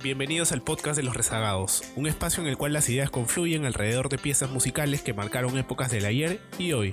[0.00, 4.08] Bienvenidos al podcast de los rezagados, un espacio en el cual las ideas confluyen alrededor
[4.08, 6.92] de piezas musicales que marcaron épocas del ayer y hoy.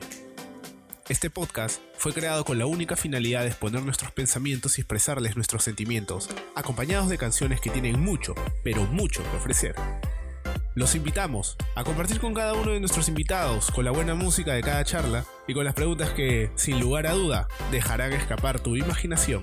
[1.07, 5.63] Este podcast fue creado con la única finalidad de exponer nuestros pensamientos y expresarles nuestros
[5.63, 8.33] sentimientos, acompañados de canciones que tienen mucho,
[8.63, 9.75] pero mucho que ofrecer.
[10.73, 14.63] Los invitamos a compartir con cada uno de nuestros invitados, con la buena música de
[14.63, 19.41] cada charla y con las preguntas que, sin lugar a duda, dejarán escapar tu imaginación.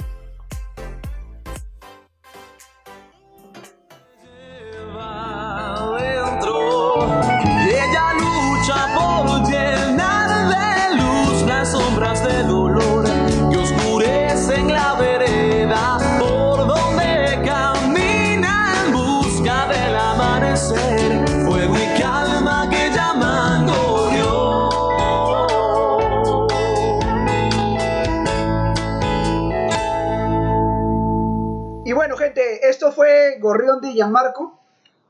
[33.53, 34.59] Gorrión de Gianmarco.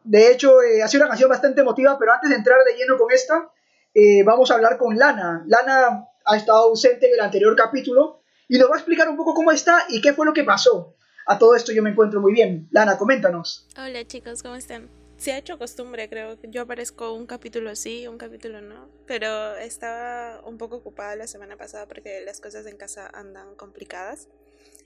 [0.02, 2.98] De hecho, eh, ha sido una canción bastante emotiva, pero antes de entrar de lleno
[2.98, 3.52] con esta,
[3.95, 5.45] eh, vamos a hablar con Lana.
[5.46, 9.32] Lana ha estado ausente en el anterior capítulo y nos va a explicar un poco
[9.32, 10.96] cómo está y qué fue lo que pasó.
[11.24, 12.66] A todo esto yo me encuentro muy bien.
[12.73, 13.68] Lana, coméntanos.
[13.79, 14.90] Hola chicos, ¿cómo están?
[15.18, 16.37] Se ha hecho costumbre, creo.
[16.43, 18.88] Yo aparezco un capítulo sí, un capítulo no.
[19.07, 24.26] Pero estaba un poco ocupada la semana pasada porque las cosas en casa andan complicadas.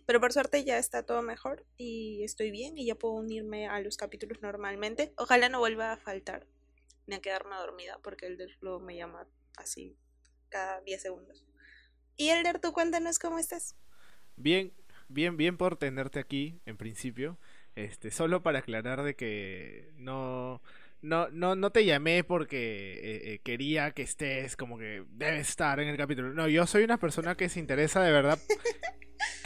[0.06, 3.80] Pero por suerte ya está todo mejor y estoy bien y ya puedo unirme a
[3.80, 5.12] los capítulos normalmente.
[5.16, 6.46] Ojalá no vuelva a faltar
[7.06, 9.96] ni a quedarme dormida porque el luego me llama así
[10.48, 11.44] cada 10 segundos.
[12.16, 13.76] Y Elder, tú cuéntanos cómo estás.
[14.36, 14.72] Bien,
[15.08, 17.38] bien, bien por tenerte aquí en principio.
[17.74, 20.62] Este, solo para aclarar de que no,
[21.02, 25.80] no, no, no te llamé porque eh, eh, quería que estés como que debes estar
[25.80, 26.32] en el capítulo.
[26.32, 28.38] No, yo soy una persona que se interesa de verdad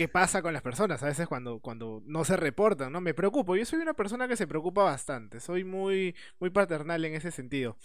[0.00, 3.02] qué pasa con las personas a veces cuando, cuando no se reportan, ¿no?
[3.02, 3.54] Me preocupo.
[3.54, 5.40] Yo soy una persona que se preocupa bastante.
[5.40, 7.76] Soy muy, muy paternal en ese sentido.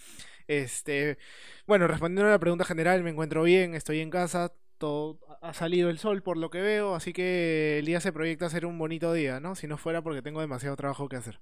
[0.48, 1.18] Este,
[1.66, 5.90] bueno, respondiendo a la pregunta general, me encuentro bien, estoy en casa, todo ha salido
[5.90, 8.78] el sol por lo que veo, así que el día se proyecta a ser un
[8.78, 9.54] bonito día, ¿no?
[9.54, 11.38] Si no fuera porque tengo demasiado trabajo que hacer.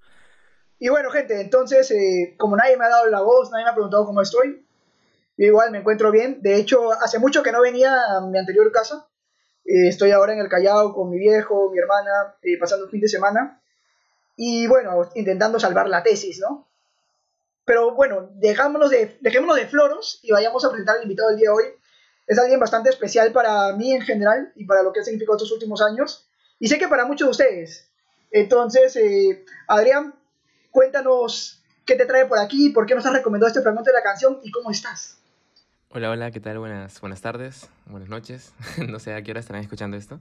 [0.80, 3.74] Y bueno, gente, entonces, eh, como nadie me ha dado la voz, nadie me ha
[3.74, 4.66] preguntado cómo estoy,
[5.36, 6.42] igual me encuentro bien.
[6.42, 9.06] De hecho, hace mucho que no venía a mi anterior casa.
[9.64, 13.00] Eh, estoy ahora en el Callao con mi viejo, mi hermana, eh, pasando un fin
[13.00, 13.60] de semana.
[14.36, 16.68] Y bueno, intentando salvar la tesis, ¿no?
[17.64, 21.50] Pero bueno, dejámonos de, dejémonos de floros y vayamos a presentar al invitado del día
[21.50, 21.64] de hoy.
[22.26, 25.52] Es alguien bastante especial para mí en general y para lo que ha significado estos
[25.52, 26.28] últimos años.
[26.58, 27.88] Y sé que para muchos de ustedes.
[28.30, 28.98] Entonces,
[29.68, 30.14] Adrián,
[30.74, 34.02] Cuéntanos qué te trae por aquí, por qué nos has recomendado este fragmento de la
[34.02, 35.18] canción y cómo estás.
[35.96, 36.58] Hola, hola, ¿qué tal?
[36.58, 38.52] Buenas, buenas tardes, buenas noches.
[38.88, 40.18] no sé a qué hora estarán escuchando esto.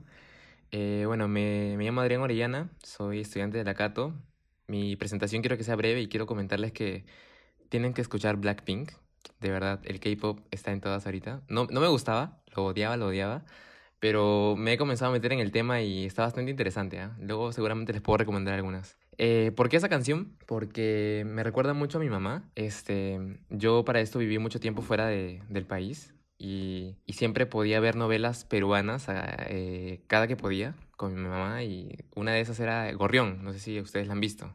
[0.70, 4.14] Eh, bueno, me, me, llamo Adrián Orellana, soy estudiante de la Cato.
[4.68, 7.04] Mi presentación quiero que sea breve y quiero comentarles que
[7.70, 8.92] tienen que escuchar Blackpink.
[9.40, 11.42] De verdad, el K-pop está en todas ahorita.
[11.48, 13.44] No, no me gustaba, lo odiaba, lo odiaba.
[13.98, 16.98] Pero me he comenzado a meter en el tema y está bastante interesante.
[16.98, 17.08] ¿eh?
[17.18, 18.96] Luego seguramente les puedo recomendar algunas.
[19.18, 20.36] Eh, ¿Por qué esa canción?
[20.46, 22.50] Porque me recuerda mucho a mi mamá.
[22.54, 27.80] Este, yo para esto viví mucho tiempo fuera de, del país y, y, siempre podía
[27.80, 32.92] ver novelas peruanas eh, cada que podía con mi mamá y una de esas era
[32.92, 34.52] Gorrión, no sé si ustedes la han visto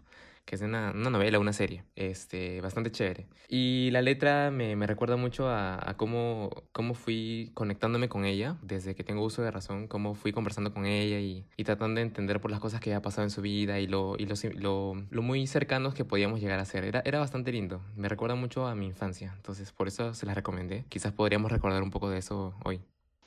[0.49, 3.27] que es una, una, novela, una serie, este, bastante chévere.
[3.49, 8.57] Y la letra me, me recuerda mucho a, a, cómo, cómo fui conectándome con ella
[8.63, 12.07] desde que tengo uso de razón, cómo fui conversando con ella y, y tratando de
[12.07, 14.95] entender por las cosas que había pasado en su vida y, lo, y lo, lo,
[15.11, 16.83] lo, muy cercanos que podíamos llegar a ser.
[16.83, 20.33] Era, era bastante lindo, me recuerda mucho a mi infancia, entonces por eso se la
[20.33, 20.83] recomendé.
[20.89, 22.81] Quizás podríamos recordar un poco de eso hoy.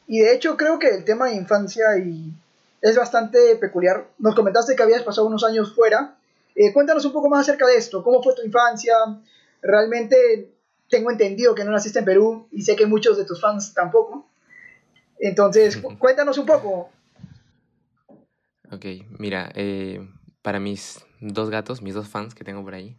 [0.09, 2.33] Y de hecho creo que el tema de infancia y
[2.81, 4.09] es bastante peculiar.
[4.19, 6.17] Nos comentaste que habías pasado unos años fuera
[6.55, 8.03] eh, cuéntanos un poco más acerca de esto.
[8.03, 8.95] ¿Cómo fue tu infancia?
[9.61, 10.53] Realmente
[10.89, 14.31] tengo entendido que no naciste en Perú y sé que muchos de tus fans tampoco.
[15.19, 16.91] Entonces, cuéntanos un poco.
[18.71, 18.87] Ok,
[19.19, 20.07] mira, eh,
[20.43, 22.97] para mis dos gatos, mis dos fans que tengo por ahí,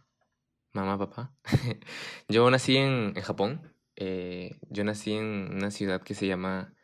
[0.72, 1.34] mamá, papá,
[2.28, 3.74] yo nací en, en Japón.
[3.96, 6.74] Eh, yo nací en una ciudad que se llama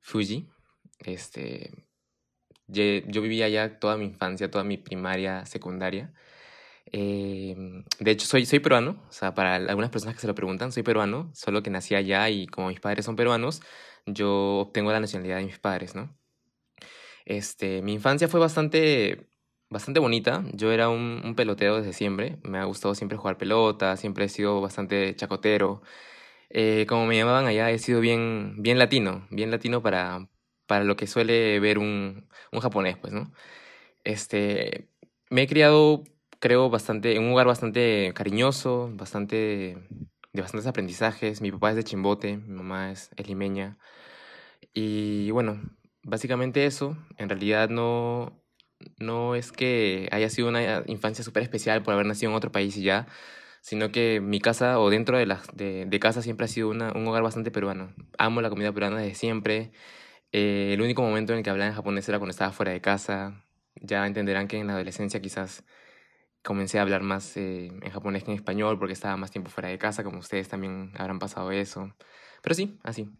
[0.00, 0.48] Fuji.
[1.00, 1.72] Este,
[2.68, 6.12] yo vivía allá toda mi infancia, toda mi primaria, secundaria.
[6.92, 10.72] Em, de hecho, soy, soy peruano, o sea, para algunas personas que se lo preguntan,
[10.72, 13.62] soy peruano, solo que nací allá y como mis padres son peruanos,
[14.06, 16.16] yo obtengo la nacionalidad de mis padres, ¿no?
[17.24, 19.28] Este, mi infancia fue bastante,
[19.68, 20.44] bastante bonita.
[20.54, 22.38] Yo era un, un pelotero desde siempre.
[22.42, 25.82] Me ha gustado siempre jugar pelota, siempre he sido bastante chacotero.
[26.50, 30.28] Eh, como me llamaban allá, he sido bien, bien latino, bien latino para,
[30.68, 33.32] para lo que suele ver un, un japonés, pues, ¿no?
[34.04, 34.88] Este,
[35.30, 36.04] me he criado
[36.38, 39.78] creo, bastante, en un lugar bastante cariñoso, bastante,
[40.32, 41.40] de bastantes aprendizajes.
[41.40, 43.78] Mi papá es de Chimbote, mi mamá es, es limeña.
[44.74, 45.60] Y bueno,
[46.02, 46.96] básicamente eso.
[47.18, 48.42] En realidad no,
[48.98, 52.76] no es que haya sido una infancia súper especial por haber nacido en otro país
[52.76, 53.06] y ya,
[53.60, 57.06] sino que mi casa o dentro de, la, de, casa siempre ha sido una, un
[57.08, 57.92] hogar bastante peruano.
[58.18, 59.72] Amo la comida peruana desde siempre.
[60.32, 62.80] Eh, el único momento en el que hablaba en japonés era cuando estaba fuera de
[62.80, 63.44] casa.
[63.74, 65.64] Ya entenderán que en la adolescencia quizás
[66.42, 69.68] comencé a hablar más eh, en japonés que en español porque estaba más tiempo fuera
[69.68, 71.94] de casa, como ustedes también habrán pasado eso.
[72.42, 73.10] Pero sí, así.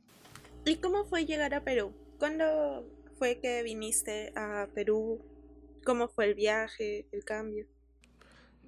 [0.64, 1.94] ¿Y cómo fue llegar a Perú?
[2.18, 2.88] ¿Cuándo
[3.18, 5.20] fue que viniste a Perú?
[5.84, 7.66] ¿Cómo fue el viaje, el cambio?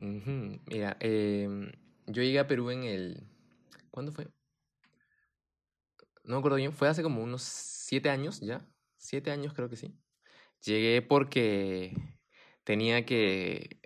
[0.01, 1.71] Mira, em,
[2.07, 3.23] yo llegué a Perú en el...
[3.91, 4.29] ¿Cuándo fue?
[6.25, 8.67] No me acuerdo bien, fue hace como unos siete años ya.
[8.97, 9.95] Siete años creo que sí.
[10.65, 11.97] Llegué porque
[12.65, 13.81] tenía que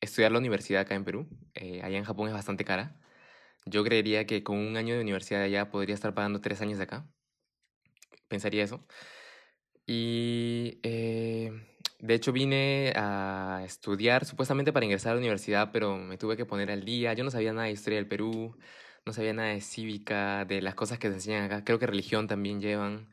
[0.00, 1.28] estudiar la universidad acá en Perú.
[1.54, 3.00] Eh, allá en Japón es bastante cara.
[3.66, 6.84] Yo creería que con un año de universidad allá podría estar pagando tres años de
[6.84, 7.08] acá.
[8.28, 8.86] Pensaría eso.
[9.86, 11.52] Y eh,
[11.98, 16.46] de hecho vine a estudiar supuestamente para ingresar a la universidad, pero me tuve que
[16.46, 17.12] poner al día.
[17.14, 18.56] Yo no sabía nada de historia del Perú,
[19.06, 21.64] no sabía nada de cívica, de las cosas que se enseñan acá.
[21.64, 23.10] Creo que religión también llevan.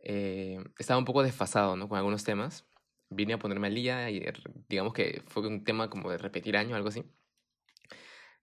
[0.00, 1.88] Eh, estaba un poco desfasado, ¿no?
[1.88, 2.64] Con algunos temas.
[3.10, 6.56] Vine a ponerme al día y r- digamos que fue un tema como de repetir
[6.56, 7.04] año, algo así.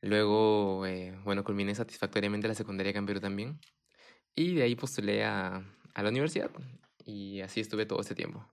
[0.02, 3.60] Luego, eh, bueno, culminé satisfactoriamente la secundaria en Perú también.
[4.36, 5.64] Y de ahí postulé a,
[5.94, 6.50] a la universidad.
[7.06, 8.46] Y así estuve todo este tiempo.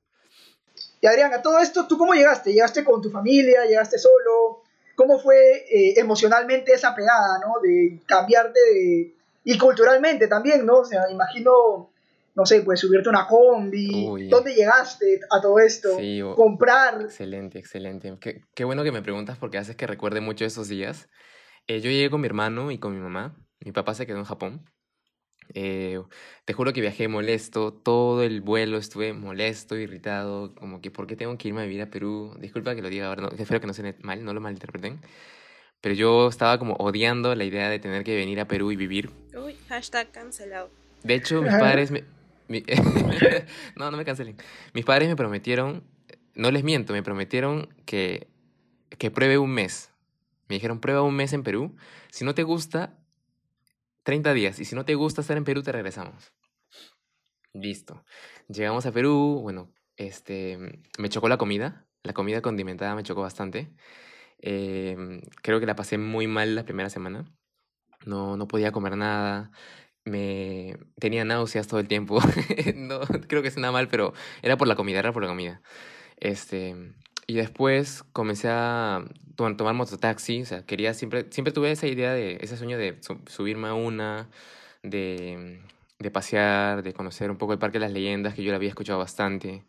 [1.00, 2.52] Y Adrián, a todo esto, ¿tú cómo llegaste?
[2.52, 3.64] ¿Llegaste con tu familia?
[3.66, 4.59] ¿Llegaste solo?
[5.00, 7.54] ¿Cómo fue eh, emocionalmente esa pegada, ¿no?
[7.62, 9.14] De cambiarte de...
[9.44, 10.80] Y culturalmente también, ¿no?
[10.80, 11.90] O sea, imagino,
[12.34, 14.06] no sé, pues subirte a una combi.
[14.06, 14.28] Uy.
[14.28, 15.96] ¿Dónde llegaste a todo esto?
[15.96, 17.00] Sí, Comprar.
[17.00, 18.14] Excelente, excelente.
[18.20, 21.08] Qué, qué bueno que me preguntas porque haces que recuerde mucho esos días.
[21.66, 23.34] Eh, yo llegué con mi hermano y con mi mamá.
[23.60, 24.66] Mi papá se quedó en Japón.
[25.54, 26.00] Eh,
[26.44, 31.16] te juro que viajé molesto, todo el vuelo estuve molesto, irritado, como que ¿por qué
[31.16, 32.34] tengo que irme a vivir a Perú?
[32.40, 35.00] Disculpa que lo diga ahora, no, espero que no suene mal, no lo malinterpreten.
[35.80, 39.10] Pero yo estaba como odiando la idea de tener que venir a Perú y vivir.
[39.34, 40.70] Uy, hashtag cancelado.
[41.02, 42.04] De hecho, mis padres me...
[42.48, 42.64] mi-
[43.76, 44.36] no, no me cancelen.
[44.74, 45.82] Mis padres me prometieron,
[46.34, 48.28] no les miento, me prometieron que,
[48.98, 49.90] que pruebe un mes.
[50.48, 51.74] Me dijeron, prueba un mes en Perú.
[52.10, 52.98] Si no te gusta,
[54.10, 54.58] 30 días.
[54.58, 56.32] Y si no te gusta estar en Perú, te regresamos.
[57.52, 58.04] Listo.
[58.48, 60.58] Llegamos a Perú, bueno, este,
[60.98, 61.86] me chocó la comida.
[62.02, 63.70] La comida condimentada me chocó bastante.
[64.38, 67.24] Em, creo que la pasé muy mal la primera semana.
[68.04, 69.52] No, no podía comer nada.
[70.04, 72.18] Me tenía náuseas todo el tiempo.
[72.74, 74.12] no creo que suena mal, pero
[74.42, 75.62] era por la comida, era por la comida.
[76.16, 76.74] Este,
[77.30, 79.04] y después comencé a
[79.36, 82.98] to- tomar mototaxi, o sea, quería siempre, siempre tuve esa idea de, ese sueño de
[83.02, 84.28] su- subirme a una,
[84.82, 85.60] de,
[85.98, 88.68] de pasear, de conocer un poco el Parque de las Leyendas, que yo lo había
[88.70, 89.64] escuchado bastante,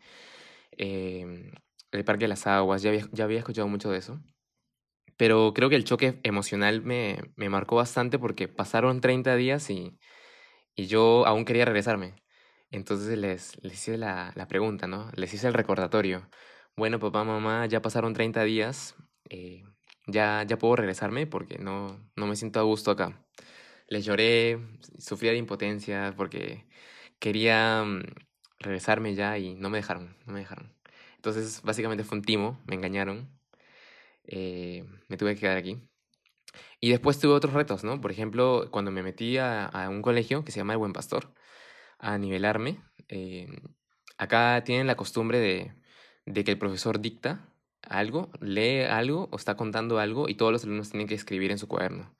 [0.72, 1.52] em,
[1.92, 4.20] el Parque de las Aguas, ya había, ya había escuchado mucho de eso.
[5.16, 9.98] Pero creo que el choque emocional me, me marcó bastante porque pasaron 30 días y,
[10.76, 12.14] y yo aún quería regresarme.
[12.70, 15.10] Entonces les, les hice la, la pregunta, ¿no?
[15.16, 16.28] Les hice el recordatorio.
[16.76, 18.94] Bueno, papá, mamá, ya pasaron 30 días,
[19.28, 19.62] eh,
[20.06, 23.26] ya, ya puedo regresarme porque no, no me siento a gusto acá.
[23.88, 24.58] Les lloré,
[24.98, 26.66] sufría de impotencia porque
[27.20, 28.02] quería mm,
[28.60, 30.74] regresarme ya y no me dejaron, no me dejaron.
[31.16, 33.30] Entonces, básicamente fue un timo, me engañaron,
[34.24, 35.82] eh, me tuve que quedar aquí.
[36.80, 38.00] Y después tuve otros retos, ¿no?
[38.00, 41.32] Por ejemplo, cuando me metí a, a un colegio que se llama El Buen Pastor,
[41.98, 43.48] a nivelarme, eh,
[44.18, 45.74] acá tienen la costumbre de,
[46.26, 47.48] de que el profesor dicta
[47.82, 51.58] algo, lee algo o está contando algo y todos los alumnos tienen que escribir en
[51.58, 52.14] su cuaderno.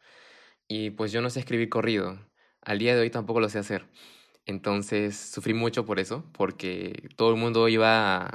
[0.69, 2.19] Y pues yo no sé escribir corrido.
[2.63, 3.89] Al día de hoy tampoco lo sé hacer.
[4.47, 8.31] Entonces sufrí mucho por eso, porque todo el mundo iba,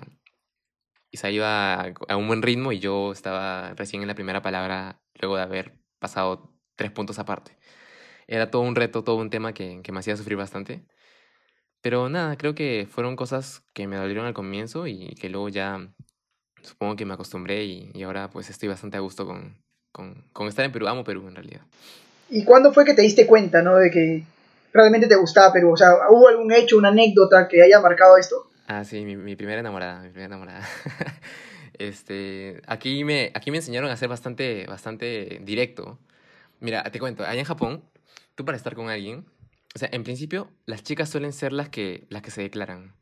[1.17, 5.35] sea, iba a un buen ritmo y yo estaba recién en la primera palabra luego
[5.37, 7.57] de haber pasado tres puntos aparte.
[8.27, 10.85] Era todo un reto, todo un tema que, que me hacía sufrir bastante.
[11.87, 15.87] Pero nada, creo que fueron cosas que me dolieron al comienzo y que luego ya
[16.61, 19.55] supongo que me acostumbré y, y ahora pues estoy bastante a gusto con,
[19.93, 20.89] con, con estar en Perú.
[20.89, 21.61] Amo Perú en realidad.
[22.29, 23.77] ¿Y cuándo fue que te diste cuenta, ¿no?
[23.77, 24.25] De que
[24.73, 25.71] realmente te gustaba Perú.
[25.71, 28.51] O sea, ¿hubo algún hecho, una anécdota que haya marcado esto?
[28.67, 30.67] Ah, sí, mi, mi primera enamorada, mi primera enamorada.
[31.79, 35.97] este, aquí me, aquí me enseñaron a ser bastante, bastante directo.
[36.59, 37.81] Mira, te cuento, allá en Japón,
[38.35, 39.23] tú para estar con alguien,
[39.77, 42.95] o sea, en principio, las chicas suelen ser las que, las que se declaran,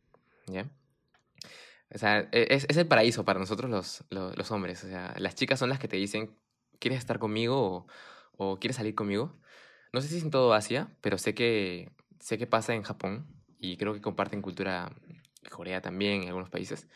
[0.46, 0.70] ¿ya?
[1.94, 4.84] O sea, e, es, es el paraíso para nosotros los, los, los hombres.
[4.84, 6.38] O sea, las chicas son las que te dicen,
[6.80, 7.88] ¿quieres estar conmigo o,
[8.36, 9.40] o quieres salir conmigo?
[9.94, 13.26] No sé si es en todo Asia, pero sé que, sé que pasa en Japón
[13.58, 14.92] y creo que comparten cultura
[15.50, 16.90] Corea también, en algunos países.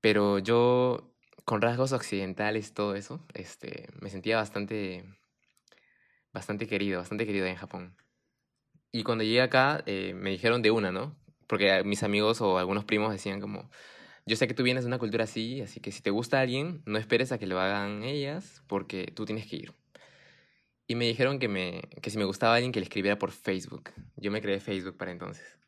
[0.00, 5.04] Pero yo, con rasgos occidentales y todo eso, este, me sentía bastante,
[6.32, 7.96] bastante querido, bastante querido en Japón.
[8.92, 11.16] Y cuando llegué acá, eh, me dijeron de una, ¿no?
[11.46, 13.70] Porque mis amigos o algunos primos decían como,
[14.26, 16.82] yo sé que tú vienes de una cultura así, así que si te gusta alguien,
[16.86, 19.74] no esperes a que lo hagan ellas, porque tú tienes que ir.
[20.88, 23.90] Y me dijeron que, me, que si me gustaba alguien, que le escribiera por Facebook.
[24.16, 25.58] Yo me creé Facebook para entonces.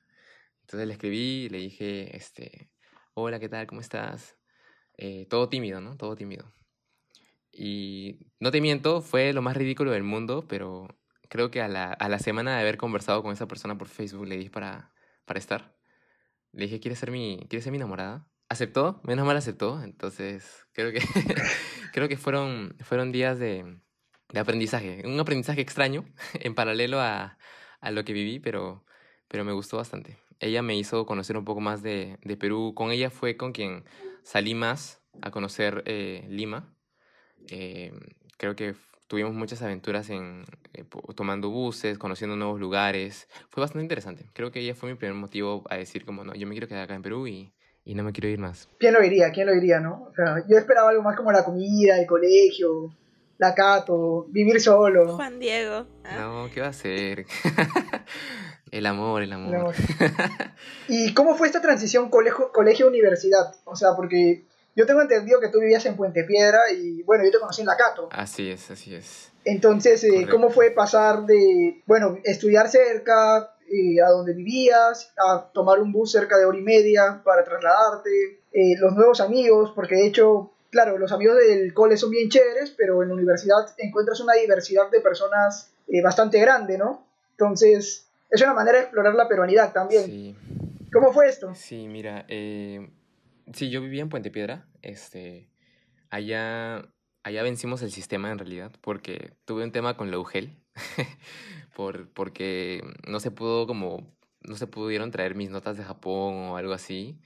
[0.62, 2.70] Entonces le escribí, le dije, este,
[3.14, 3.66] hola, ¿qué tal?
[3.66, 4.36] ¿Cómo estás?
[4.96, 5.96] Eh, todo tímido, ¿no?
[5.96, 6.52] Todo tímido.
[7.52, 10.88] Y no te miento, fue lo más ridículo del mundo, pero
[11.28, 14.26] creo que a la, a la semana de haber conversado con esa persona por Facebook
[14.26, 14.92] le dije para,
[15.24, 15.76] para estar.
[16.52, 18.26] Le dije, ¿quieres ser mi, ¿quieres ser mi enamorada?
[18.48, 19.82] Aceptó, menos mal aceptó.
[19.82, 21.00] Entonces, creo que,
[21.92, 23.78] creo que fueron, fueron días de,
[24.32, 25.02] de aprendizaje.
[25.04, 26.04] Un aprendizaje extraño
[26.34, 27.38] en paralelo a,
[27.80, 28.84] a lo que viví, pero,
[29.28, 30.18] pero me gustó bastante.
[30.40, 32.72] Ella me hizo conocer un poco más de, de Perú.
[32.74, 33.84] Con ella fue con quien
[34.22, 36.74] salí más a conocer eh, Lima.
[37.48, 37.92] Eh,
[38.36, 38.74] creo que
[39.08, 40.84] tuvimos muchas aventuras en eh,
[41.16, 43.28] tomando buses, conociendo nuevos lugares.
[43.50, 44.26] Fue bastante interesante.
[44.34, 46.84] Creo que ella fue mi primer motivo a decir como, no, yo me quiero quedar
[46.84, 47.52] acá en Perú y,
[47.84, 48.68] y no me quiero ir más.
[48.78, 49.32] ¿Quién lo diría?
[49.32, 50.04] ¿Quién lo diría, no?
[50.10, 52.94] O sea, yo esperaba algo más como la comida, el colegio,
[53.38, 55.16] la cato, vivir solo.
[55.16, 55.86] Juan Diego.
[56.04, 56.16] ¿ah?
[56.18, 57.24] No, ¿qué va a ser?
[58.70, 59.54] el amor, el amor.
[59.54, 59.74] El amor.
[60.88, 63.54] ¿Y cómo fue esta transición colegio- colegio-universidad?
[63.64, 64.44] O sea, porque
[64.78, 67.66] yo tengo entendido que tú vivías en Puente Piedra y bueno, yo te conocí en
[67.66, 68.08] la Cato.
[68.12, 69.32] Así es, así es.
[69.44, 70.28] Entonces, eh.
[70.30, 76.12] ¿cómo fue pasar de, bueno, estudiar cerca, eh, a donde vivías, a tomar un bus
[76.12, 80.96] cerca de hora y media para trasladarte, eh, los nuevos amigos, porque de hecho, claro,
[80.96, 85.00] los amigos del cole son bien chéveres, pero en la universidad encuentras una diversidad de
[85.00, 87.04] personas eh, bastante grande, ¿no?
[87.32, 90.04] Entonces, es una manera de explorar la peruanidad también.
[90.04, 90.36] Sí.
[90.92, 91.52] ¿Cómo fue esto?
[91.56, 92.88] Sí, mira, eh,
[93.52, 95.50] sí, yo vivía en Puente Piedra, este,
[96.10, 96.88] allá,
[97.22, 100.56] allá vencimos el sistema en realidad, porque tuve un tema con la UGEL,
[101.74, 106.56] por, porque no se pudo como, no se pudieron traer mis notas de Japón o
[106.56, 107.18] algo así,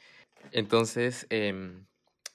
[0.50, 1.86] entonces, em,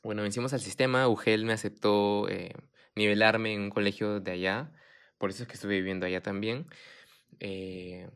[0.03, 2.53] bueno, vencimos al sistema, UGEL me aceptó eh,
[2.95, 4.71] nivelarme en un colegio de allá,
[5.17, 6.67] por eso es que estuve viviendo allá también,
[7.39, 8.09] eh,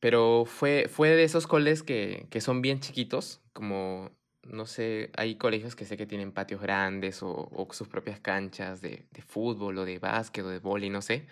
[0.00, 4.10] pero fue, fue de esos coles que, que son bien chiquitos, como,
[4.44, 9.06] no sé, hay colegios que sé que tienen patios grandes o, sus propias canchas de,
[9.26, 11.26] fútbol o de básquet o de vóley, no sé.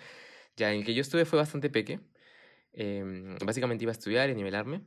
[0.56, 2.00] Ya en el que yo estuve fue bastante peque.
[2.72, 4.82] Em, básicamente iba a estudiar y nivelarme.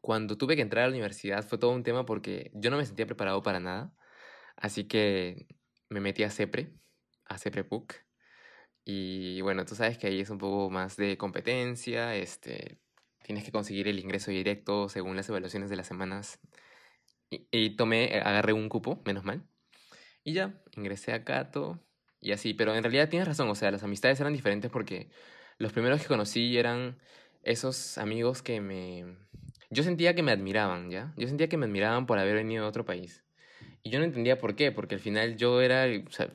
[0.00, 2.86] Cuando tuve que entrar a la universidad fue todo un tema porque yo no me
[2.86, 3.94] sentía preparado para nada.
[4.56, 5.46] Así que
[5.88, 6.72] me metí a CEPRE,
[7.26, 7.94] a CEPRE PUC.
[8.84, 12.78] Y bueno, tú sabes que ahí es un poco más de competencia, este,
[13.22, 16.40] tienes que conseguir el ingreso directo según las evaluaciones de las semanas.
[17.30, 19.44] Y, y tomé, eh, agarré un cupo, menos mal.
[20.24, 21.80] Y ya, ingresé a Cato
[22.20, 22.54] y así.
[22.54, 25.10] Pero en realidad tienes razón, o sea, las amistades eran diferentes porque
[25.58, 26.98] los primeros que conocí eran
[27.42, 29.16] esos amigos que me...
[29.70, 31.12] Yo sentía que me admiraban, ¿ya?
[31.16, 33.24] Yo sentía que me admiraban por haber venido de otro país.
[33.82, 35.86] Y yo no entendía por qué, porque al final yo era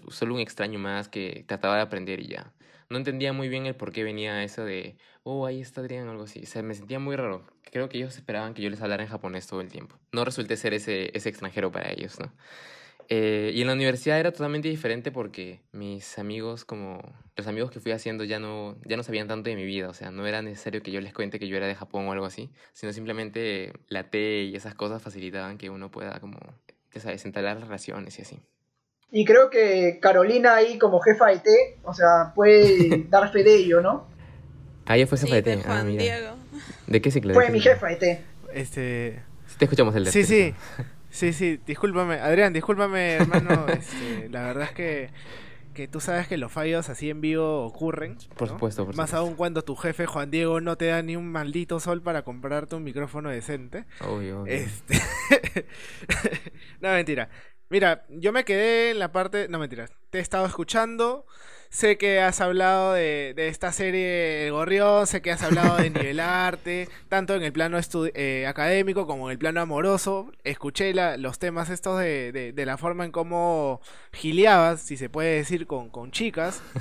[0.06, 2.54] o solo un extraño más que trataba de aprender y ya.
[2.90, 6.24] No entendía muy bien el por qué venía eso de, oh, ahí está Adrián algo
[6.24, 6.42] así.
[6.44, 7.46] O sea, me sentía muy raro.
[7.72, 9.98] Creo que ellos esperaban que yo les hablara en japonés todo el tiempo.
[10.12, 12.32] No resulté ser ese, ese extranjero para ellos, ¿no?
[13.10, 17.02] Eh, y en la universidad era totalmente diferente porque mis amigos, como
[17.36, 19.90] los amigos que fui haciendo, ya no, ya no sabían tanto de mi vida.
[19.90, 22.12] O sea, no era necesario que yo les cuente que yo era de Japón o
[22.12, 26.40] algo así, sino simplemente la T y esas cosas facilitaban que uno pueda, como,
[26.94, 28.40] ya sabes, entablar relaciones y así.
[29.16, 31.50] Y creo que Carolina ahí como jefa de T,
[31.84, 34.08] o sea, puede dar fe de ello, ¿no?
[34.88, 35.62] Ah, ya fue Sí, jefa de de T.
[35.62, 36.02] Ah, Juan mira.
[36.04, 36.36] Diego.
[36.88, 37.30] ¿De qué ciclo?
[37.30, 38.22] ¿De Fue mi jefa de T.
[38.56, 39.22] Este.
[39.46, 40.56] Sí, te escuchamos el de Sí, sí.
[41.12, 42.16] Sí, sí, discúlpame.
[42.16, 43.68] Adrián, discúlpame, hermano.
[43.72, 45.10] este, la verdad es que,
[45.76, 48.18] que tú sabes que los fallos así en vivo ocurren.
[48.36, 48.56] Por ¿no?
[48.56, 49.18] supuesto, por Más supuesto.
[49.18, 52.76] aún cuando tu jefe Juan Diego no te da ni un maldito sol para comprarte
[52.76, 53.86] un micrófono decente.
[54.02, 54.54] Obvio, obvio.
[54.56, 55.00] Este.
[56.82, 57.30] no, mentira.
[57.74, 59.48] Mira, yo me quedé en la parte.
[59.50, 59.88] No, mentira.
[60.12, 61.26] Te he estado escuchando.
[61.70, 65.08] Sé que has hablado de, de esta serie El Gorrión.
[65.08, 66.88] Sé que has hablado de nivelarte.
[67.10, 67.80] tanto en el plano
[68.14, 70.32] eh, académico como en el plano amoroso.
[70.44, 75.10] Escuché la- los temas estos de, de- de la forma en cómo gileabas, si se
[75.10, 76.62] puede decir, con, con chicas.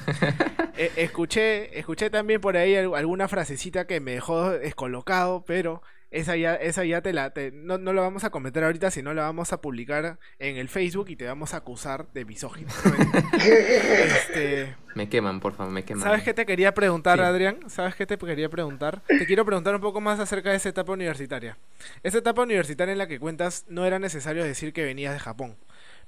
[0.75, 5.83] Eh, escuché, escuché también por ahí al- alguna frasecita que me dejó descolocado, pero
[6.13, 9.13] esa ya, esa ya te la, te- no, no la vamos a comentar ahorita, sino
[9.15, 12.69] la vamos a publicar en el Facebook y te vamos a acusar de misógino.
[13.43, 16.03] este, Me queman, por favor, me queman.
[16.05, 17.25] ¿Sabes qué te quería preguntar, Sí.
[17.25, 17.59] Adrián?
[17.69, 19.03] ¿Sabes qué te quería preguntar?
[19.07, 21.57] Te quiero preguntar un poco más acerca de esa etapa universitaria.
[22.03, 25.57] Esa etapa universitaria en la que cuentas no era necesario decir que venías de Japón,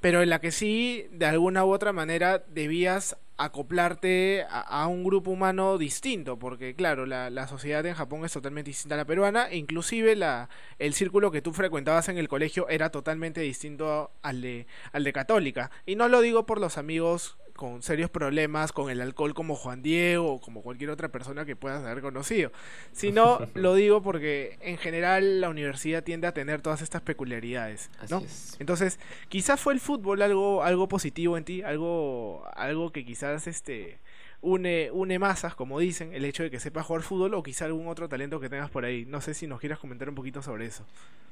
[0.01, 5.31] pero en la que sí, de alguna u otra manera, debías acoplarte a, un grupo
[5.31, 9.49] humano distinto, porque claro, la, la sociedad en Japón es totalmente distinta a la peruana,
[9.49, 10.49] e inclusive la,
[10.79, 15.13] el círculo que tú frecuentabas en el colegio era totalmente distinto al de, al de
[15.13, 15.71] católica.
[15.87, 19.83] Y no lo digo por los amigos con serios problemas con el alcohol como Juan
[19.83, 22.51] Diego o como cualquier otra persona que puedas haber conocido,
[22.93, 28.19] sino lo digo porque en general la universidad tiende a tener todas estas peculiaridades, ¿no?
[28.19, 28.57] Así es.
[28.59, 33.99] Entonces, quizás fue el fútbol algo, algo positivo en ti, algo, algo que quizás este
[34.45, 37.89] une, une masas, como dicen, el hecho de que sepas jugar fútbol, o quizá algún
[37.89, 39.07] otro talento que tengas por ahí.
[39.07, 40.85] No sé si nos quieras comentar un poquito sobre eso.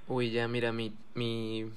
[0.09, 1.71] Uy, ya, mira, mi, mi,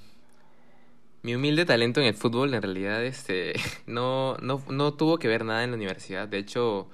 [1.25, 3.53] mi humilde talento en el fútbol en realidad este,
[3.87, 6.27] no, no, no tuvo que ver nada en la universidad.
[6.27, 6.87] De hecho,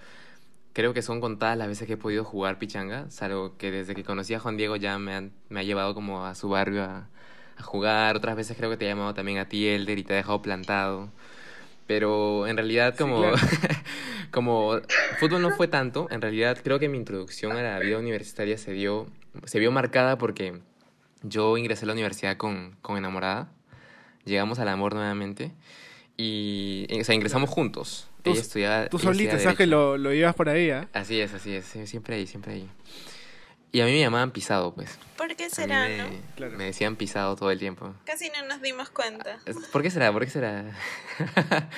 [0.74, 4.04] creo que son contadas las veces que he podido jugar pichanga, salvo que desde que
[4.04, 7.08] conocí a Juan Diego ya me, han- me ha llevado como a su barrio a,
[7.58, 8.16] a jugar.
[8.18, 10.42] Otras veces creo que te ha llamado también a ti, Elder, y te ha dejado
[10.42, 11.10] plantado.
[11.88, 13.38] Pero en realidad Sí, como, claro.
[14.32, 14.80] como
[15.18, 18.72] fútbol no fue tanto, en realidad creo que mi introducción a la vida universitaria se
[18.72, 19.08] dio,
[19.46, 20.60] se vio marcada porque
[21.24, 23.52] yo ingresé a la universidad con, con enamorada,
[24.26, 25.52] llegamos al amor nuevamente
[26.18, 28.08] y, o sea, ingresamos juntos.
[28.24, 30.88] Tú- Ella estudiaba, Tú estudiaba sabes que lo, lo llevas por ahí, ¿ah?
[30.94, 32.70] Así es, así es, siempre ahí, siempre ahí.
[33.74, 35.00] Y a mí me llamaban pisado, pues.
[35.18, 36.04] ¿Por qué será, me, no?
[36.36, 36.58] Claro.
[36.58, 37.94] me decían pisado todo el tiempo.
[38.06, 39.40] Casi no nos dimos cuenta.
[39.46, 40.12] Es- ¿Por qué será?
[40.12, 40.66] ¿Por qué será?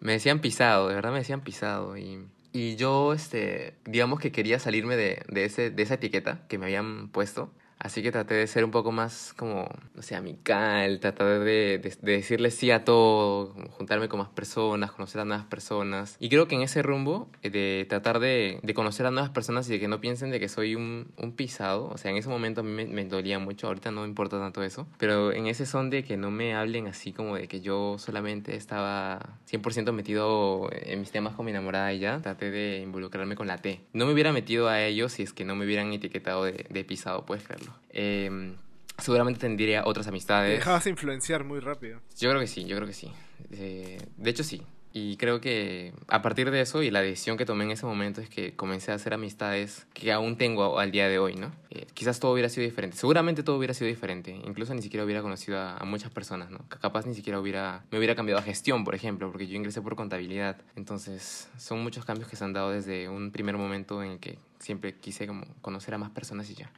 [0.00, 1.96] me decían pisado, de verdad me decían pisado.
[1.96, 6.58] Y, y yo, este, digamos que quería salirme de, de, ese, de esa etiqueta que
[6.58, 7.52] me habían puesto.
[7.82, 11.96] Así que traté de ser un poco más como, no sé, amical, tratar de, de,
[12.00, 16.16] de decirle sí a todo, juntarme con más personas, conocer a nuevas personas.
[16.20, 19.68] Y creo que en ese rumbo eh, de tratar de, de conocer a nuevas personas
[19.68, 22.28] y de que no piensen de que soy un, un pisado, o sea, en ese
[22.28, 25.48] momento a mí me, me dolía mucho, ahorita no me importa tanto eso, pero en
[25.48, 29.92] ese son de que no me hablen así como de que yo solamente estaba 100%
[29.92, 33.80] metido en mis temas con mi enamorada y ya, traté de involucrarme con la T.
[33.92, 36.84] No me hubiera metido a ellos si es que no me hubieran etiquetado de, de
[36.84, 37.71] pisado, puedes creerlo.
[37.90, 38.54] Eh,
[38.98, 40.58] seguramente tendría otras Te amistades.
[40.58, 42.00] dejabas influenciar muy rápido.
[42.18, 43.10] Yo creo que sí, yo creo que sí.
[43.52, 44.62] Eh, de hecho, sí.
[44.94, 48.20] Y creo que a partir de eso y la decisión que tomé en ese momento
[48.20, 51.50] es que comencé a hacer amistades que aún tengo al día de hoy, ¿no?
[51.70, 52.98] Eh, quizás todo hubiera sido diferente.
[52.98, 54.38] Seguramente todo hubiera sido diferente.
[54.44, 56.58] Incluso ni siquiera hubiera conocido a, a muchas personas, ¿no?
[56.68, 59.96] Capaz ni siquiera hubiera, me hubiera cambiado a gestión, por ejemplo, porque yo ingresé por
[59.96, 60.58] contabilidad.
[60.76, 64.36] Entonces, son muchos cambios que se han dado desde un primer momento en el que
[64.58, 66.70] siempre quise como conocer a más personas y ya.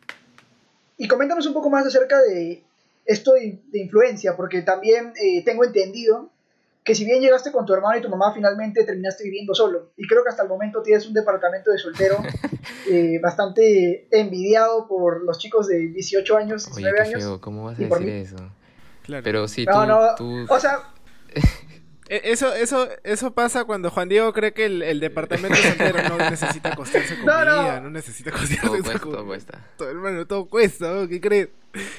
[0.97, 2.63] Y coméntanos un poco más acerca de
[3.05, 6.31] esto de, de influencia, porque también eh, tengo entendido
[6.85, 9.91] que si bien llegaste con tu hermano y tu mamá, finalmente terminaste viviendo solo.
[9.97, 12.23] Y creo que hasta el momento tienes un departamento de soltero
[12.91, 17.23] eh, bastante envidiado por los chicos de 18 años, Oye, 19 qué años.
[17.23, 18.11] feo, ¿cómo vas a decir mí.
[18.13, 18.37] eso?
[19.03, 19.23] Claro.
[19.25, 20.79] Pero sí, No, tú, no, tú- o sea,
[22.09, 26.77] Eso, eso, eso pasa cuando Juan Diego cree que el, el departamento soltero no necesita
[26.77, 27.45] costearse No, comida,
[27.77, 27.81] no.
[27.83, 29.17] no, necesita costearse todo cuesta, comida.
[29.17, 29.69] todo cuesta.
[29.79, 31.09] Todo, hermano, todo cuesta, ¿no?
[31.09, 31.49] ¿qué crees?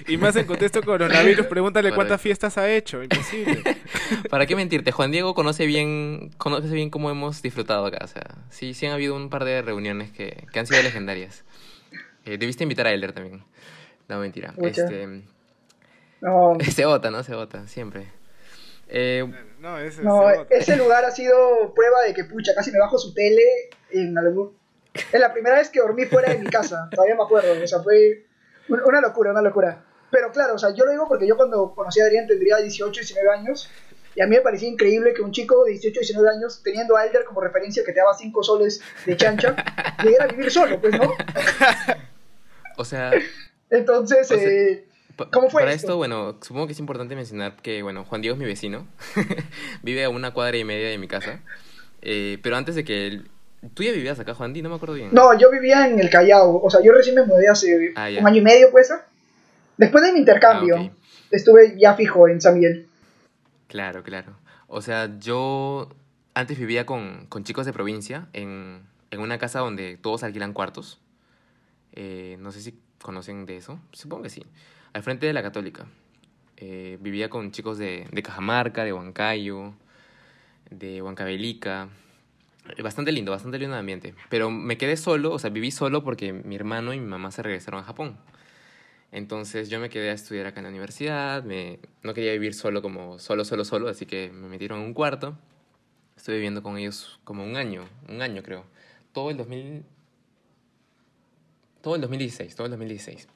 [0.07, 3.61] Y más en contexto coronavirus, pregúntale cuántas fiestas ha hecho, imposible.
[4.29, 4.91] ¿Para qué mentirte?
[4.91, 7.99] Juan Diego conoce bien, conoce bien cómo hemos disfrutado acá.
[8.03, 11.43] O sea, sí, sí han habido un par de reuniones que, que han sido legendarias.
[12.25, 13.43] Eh, debiste invitar a Elder también.
[14.07, 14.53] No, mentira.
[14.61, 15.23] Este,
[16.21, 17.23] no, se vota, ¿no?
[17.23, 18.07] Se vota, siempre.
[18.87, 19.25] Eh,
[19.65, 23.13] No, ese no, ese lugar ha sido prueba de que, pucha, casi me bajo su
[23.13, 23.41] tele
[23.91, 24.55] en algún...
[25.11, 27.81] Es la primera vez que dormí fuera de mi casa, todavía me acuerdo, o sea,
[27.81, 28.25] fue
[28.69, 29.83] un- una locura, una locura.
[30.11, 32.91] Pero claro, o sea, yo lo digo porque yo cuando conocí a Adrián tendría 18,
[33.01, 33.69] 19 años,
[34.13, 37.05] y a mí me parecía increíble que un chico de 18, 19 años, teniendo a
[37.05, 39.55] Elder como referencia que te daba 5 soles de chancha,
[40.03, 41.11] llegara a vivir solo, pues, ¿no?
[42.77, 43.11] o sea,
[43.69, 44.87] Entonces, O sea, eh,
[45.31, 45.87] ¿Cómo fue para esto?
[45.87, 48.87] esto, bueno, supongo que es importante mencionar que, bueno, Juan Diego es mi vecino.
[49.83, 51.39] Vive a una cuadra y media de mi casa.
[52.01, 53.29] Eh, pero antes de que él...
[53.73, 55.09] Tú ya vivías acá, Juan Di, no me acuerdo bien.
[55.11, 58.27] no, yo vivía en el Callao, o sea, yo recién me mudé hace Ah, un
[58.27, 58.93] año y medio, pues.
[59.77, 60.89] Después de mi intercambio, Ah,
[61.31, 62.87] estuve ya fijo en San Miguel.
[63.67, 64.37] Claro, claro.
[64.67, 65.89] O sea, yo
[66.35, 70.99] antes vivía con, con chicos de provincia en, en una casa donde todos alquilan cuartos.
[71.93, 73.79] Eh, no sé si conocen de eso.
[73.91, 74.43] Supongo que sí.
[74.93, 75.85] Al frente de la Católica.
[76.57, 79.73] Eh, vivía con chicos de, de Cajamarca, de Huancayo,
[80.71, 81.89] de Huancavelica.
[82.75, 84.15] Eh, Bastante lindo, bastante lindo el ambiente.
[84.29, 87.43] Pero me quedé solo, o sea, viví solo porque mi hermano y mi mamá se
[87.43, 88.17] regresaron a Japón.
[89.11, 92.81] Entonces yo me quedé a estudiar acá en la universidad, me, no quería vivir solo
[92.81, 95.37] como solo, solo, solo, así que me metieron en un cuarto.
[96.17, 98.65] Estuve viviendo con ellos como un año, un año creo.
[99.13, 99.85] Todo el 2000...
[101.85, 103.27] Todo el 2016, todo el 2016.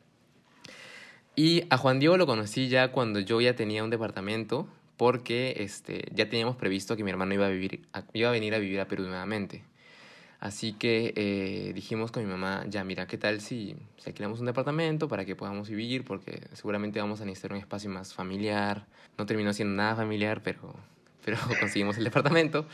[1.35, 6.07] Y a Juan Diego lo conocí ya cuando yo ya tenía un departamento, porque este,
[6.15, 7.81] ya teníamos previsto que mi hermano iba a, vivir,
[8.11, 9.61] iba a venir a vivir a Perú nuevamente.
[10.39, 14.47] Así que eh, dijimos con mi mamá, ya mira, ¿qué tal si, si alquilamos un
[14.47, 16.03] departamento para que podamos vivir?
[16.03, 18.87] Porque seguramente vamos a necesitar un espacio más familiar.
[19.19, 20.73] No terminó siendo nada familiar, pero,
[21.23, 22.65] pero conseguimos el departamento.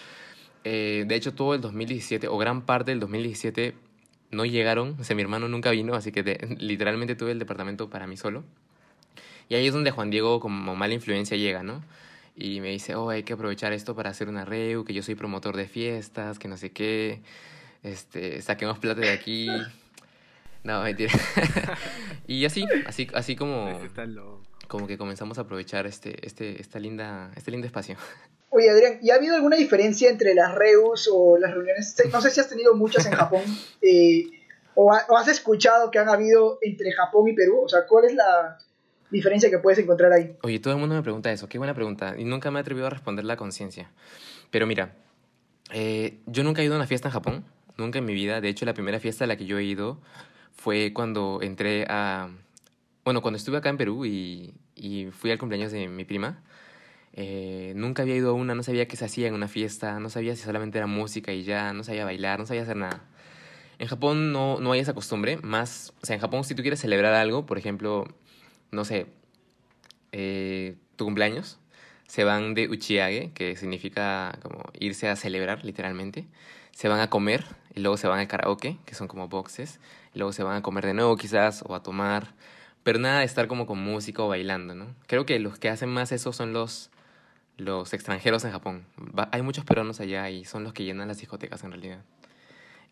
[0.63, 3.75] Eh, de hecho, todo el 2017, o gran parte del 2017,
[4.31, 4.95] no llegaron.
[4.99, 6.23] O sea, mi hermano nunca vino, así que
[6.59, 8.43] literalmente tuve el departamento para mí solo.
[9.49, 11.83] Y ahí es donde Juan Diego, como mala influencia, llega, ¿no?
[12.35, 15.15] y me dice, oh, hay que aprovechar esto para hacer una reu, que yo soy
[15.15, 17.21] promotor de fiestas, que no sé qué,
[17.81, 19.47] este, saquemos plata de aquí.
[20.63, 21.13] No, mentira.
[22.27, 23.79] y así, así, así como,
[24.67, 27.95] como que comenzamos a aprovechar este, este, esta linda, este lindo espacio.
[28.55, 31.93] Oye, Adrián, ¿y ha habido alguna diferencia entre las reus o las reuniones?
[32.09, 33.41] No sé si has tenido muchas en Japón
[33.81, 34.23] eh,
[34.75, 37.63] o, o, has escuchado que han habido entre Japón y Perú.
[37.65, 38.57] O sea, ¿cuál es la,
[39.11, 40.37] diferencia que puedes encontrar ahí?
[40.41, 42.87] Oye, todo el mundo me pregunta eso, qué buena pregunta, y nunca me he atrevido
[42.87, 43.91] a responder la conciencia.
[44.51, 44.95] Pero mira,
[45.73, 47.45] eh, yo nunca he ido a una fiesta en Japón,
[47.77, 48.41] nunca en mi vida.
[48.41, 49.99] De hecho, la primera fiesta a la que yo he ido
[50.55, 52.29] fue cuando entré a...
[53.03, 56.41] Bueno, cuando estuve acá en Perú y, y fui al cumpleaños de mi prima.
[57.15, 60.10] Eh, nunca había ido a una, no sabía qué se hacía en una fiesta, no
[60.10, 63.04] sabía si solamente era música y ya, no sabía bailar, no sabía hacer nada.
[63.80, 66.80] En Japón no, no hay esa costumbre, más, o sea, en Japón si tú quieres
[66.80, 68.06] celebrar algo, por ejemplo,
[68.71, 69.08] no sé,
[70.12, 71.60] eh, tu cumpleaños,
[72.08, 76.28] se van de uchiage, que significa como irse a celebrar, literalmente.
[76.71, 79.80] Se van a comer y luego se van al karaoke, que son como boxes.
[80.13, 82.34] Y luego se van a comer de nuevo quizás o a tomar.
[82.84, 84.95] Pero nada de estar como con música o bailando, ¿no?
[85.08, 86.91] Creo que los que hacen más eso son los,
[87.57, 88.85] los extranjeros en Japón.
[89.31, 92.03] hay muchos peruanos allá y son los que llenan las discotecas en realidad.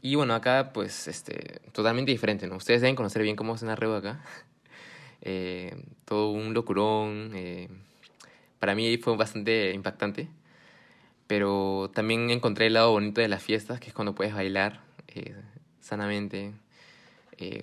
[0.02, 2.58] Y bueno, acá pues este, totalmente diferente, ¿no?
[2.58, 4.22] Ustedes deben conocer bien cómo es una reo acá.
[5.26, 5.74] Eh,
[6.04, 7.32] todo un locurón.
[7.34, 7.70] Eh,
[8.60, 10.28] para mí fue bastante impactante.
[11.28, 15.34] Pero también encontré el lado bonito de las fiestas, que es cuando puedes bailar eh,
[15.80, 16.52] sanamente.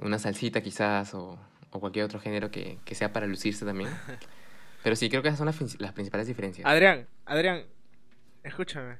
[0.00, 1.38] una salsita quizás o,
[1.70, 3.90] o, cualquier otro género que, que sea para lucirse también.
[4.83, 6.66] Pero sí, creo que esas son las, las principales diferencias.
[6.66, 7.64] Adrián, Adrián,
[8.43, 8.99] escúchame.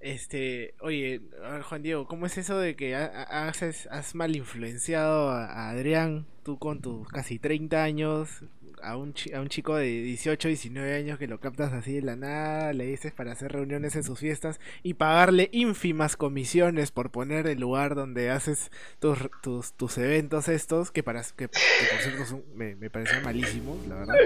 [0.00, 1.20] Este, oye,
[1.68, 6.80] Juan Diego, ¿cómo es eso de que has, has mal influenciado a Adrián, tú con
[6.80, 8.44] tus casi 30 años,
[8.82, 12.16] a un, a un chico de 18, 19 años que lo captas así de la
[12.16, 17.46] nada, le dices para hacer reuniones en sus fiestas y pagarle ínfimas comisiones por poner
[17.46, 21.60] el lugar donde haces tus, tus, tus eventos estos, que, para, que, por
[22.00, 24.16] cierto me, me parecen malísimos, la verdad.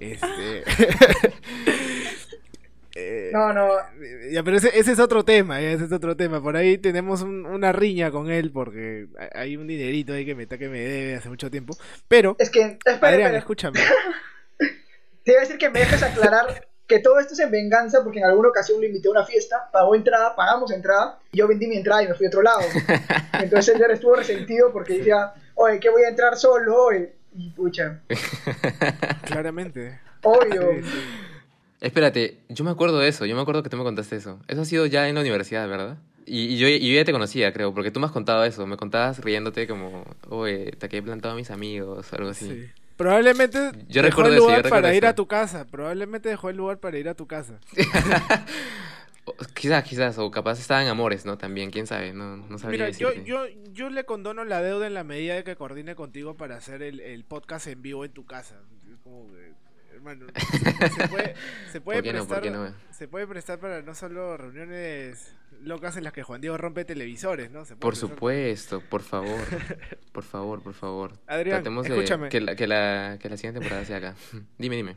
[0.00, 0.64] Este...
[3.00, 3.68] Eh, no, no.
[4.30, 6.42] Ya, pero ese, ese, es otro tema, ese es otro tema.
[6.42, 10.68] Por ahí tenemos una riña con él porque hay un dinerito ahí que me, que
[10.68, 11.76] me debe hace mucho tiempo.
[12.08, 13.80] Pero, es que, Adrián, escúchame.
[15.24, 18.18] Te iba a decir que me dejes aclarar que todo esto es en venganza porque
[18.18, 21.68] en alguna ocasión lo invité a una fiesta, pagó entrada, pagamos entrada, y yo vendí
[21.68, 22.62] mi entrada y me fui a otro lado.
[23.40, 28.00] Entonces él estuvo resentido porque decía, oye, que voy a entrar solo, y pucha.
[29.24, 30.00] Claramente.
[30.22, 30.82] Obvio.
[31.80, 34.38] Espérate, yo me acuerdo de eso, yo me acuerdo que tú me contaste eso.
[34.48, 35.98] Eso ha sido ya en la universidad, ¿verdad?
[36.26, 38.66] Y, yo, ya te conocía, creo, porque tú me has contado eso.
[38.66, 42.48] Me contabas riéndote como, oye, te quedé plantado a mis amigos o algo así.
[42.48, 42.70] Sí.
[42.96, 45.64] Probablemente yo dejó el lugar para ir a tu casa.
[45.64, 47.58] Probablemente dejó el lugar para ir a tu casa.
[49.54, 51.38] quizás, quizás, o capaz estaban amores, ¿no?
[51.38, 54.94] También, quién sabe, no, no sabría Mira, yo, yo, yo le condono la deuda en
[54.94, 58.26] la medida de que coordine contigo para hacer el, el podcast en vivo en tu
[58.26, 58.56] casa.
[59.02, 59.52] Como que
[60.96, 61.34] se puede,
[61.70, 66.40] se puede prestar, se puede prestar para no solo reuniones locas en las que Juan
[66.40, 67.64] Diego rompe televisores, ¿no?
[67.78, 69.40] por supuesto, por favor,
[70.12, 71.12] por favor, por favor.
[71.26, 72.28] Adrián, escúchame.
[72.28, 74.14] que, la, que, la, que la siguiente temporada sea acá.
[74.58, 74.94] dime, dime.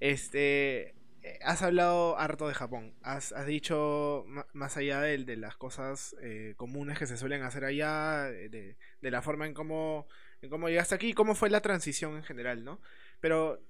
[0.00, 0.94] Este,
[1.42, 2.94] has hablado harto de Japón.
[3.02, 7.64] Has, has dicho, más allá de, de las cosas eh, comunes que se suelen hacer
[7.64, 10.06] allá, de, de la forma en cómo,
[10.42, 12.80] en cómo llegaste aquí, cómo fue la transición en general, ¿no?
[13.20, 13.60] Pero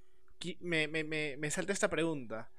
[0.60, 2.50] me, me, me, me salta esta pregunta.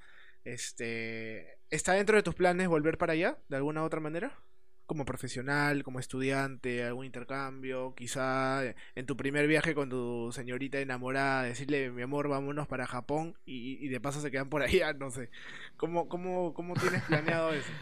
[0.44, 4.40] Este, ¿Está dentro de tus planes volver para allá, de alguna u otra manera?
[4.86, 8.64] Como profesional, como estudiante, algún intercambio, quizá
[8.96, 13.88] en tu primer viaje con tu señorita enamorada, decirle, mi amor, vámonos para Japón y,
[13.90, 15.30] de paso se quedan por allá, no sé.
[15.76, 17.70] ¿Cómo, cómo, cómo tienes planeado eso?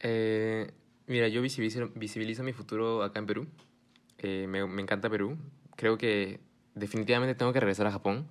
[0.00, 0.70] Eh,
[1.06, 3.46] mira, yo visibilizo, mi futuro acá en Perú.
[4.18, 5.38] Eh, me encanta Perú
[5.76, 6.40] creo que
[6.76, 8.28] definitivamente tengo que regresar a Japón,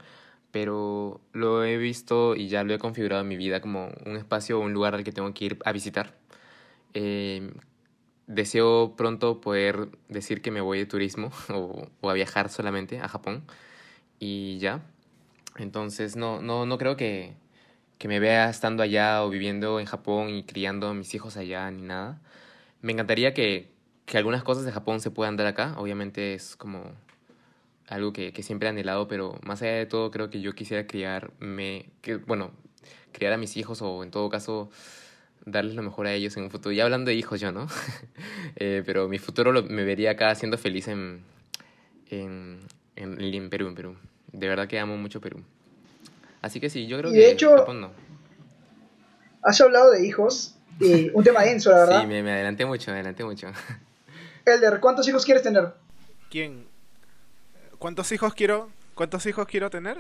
[0.52, 4.60] pero lo he visto y ya lo he configurado en mi vida como un espacio
[4.60, 6.16] o un lugar al que tengo que ir a visitar.
[6.94, 7.52] Eh,
[8.28, 13.10] deseo pronto poder decir que me voy de turismo o, o, a viajar solamente a
[13.10, 13.44] Japón
[14.20, 14.82] y ya.
[15.58, 17.36] Entonces no, no, no creo que,
[17.98, 21.70] que me vea estando allá o viviendo en Japón y criando a mis hijos allá
[21.72, 22.22] ni nada.
[22.82, 23.72] Me encantaría que,
[24.06, 25.76] que algunas cosas de Japón se puedan dar acá.
[25.78, 26.94] Obviamente es como
[27.88, 30.88] algo que, que siempre he anhelado, pero más allá de todo creo que yo quisiera
[30.88, 32.52] criarme, que, bueno,
[33.12, 34.70] criar a mis hijos o en todo caso
[35.46, 36.74] darles lo mejor a ellos en un futuro.
[36.74, 37.68] Ya hablando de hijos yo, ¿no?
[38.56, 41.24] eh, pero mi futuro lo, me vería acá siendo feliz en,
[42.10, 42.60] en,
[42.96, 43.96] en, en, Perú, en Perú.
[44.32, 45.44] De verdad que amo mucho Perú.
[46.42, 47.92] Así que sí, yo creo y de que hecho, Japón no.
[49.42, 52.02] Has hablado de hijos, y un tema denso, la verdad.
[52.02, 53.48] Sí, me, me adelanté mucho, me adelanté mucho.
[54.46, 55.74] Elder, ¿cuántos hijos quieres tener?
[56.30, 56.68] ¿Quién?
[57.80, 59.98] ¿Cuántos hijos quiero, cuántos hijos quiero tener?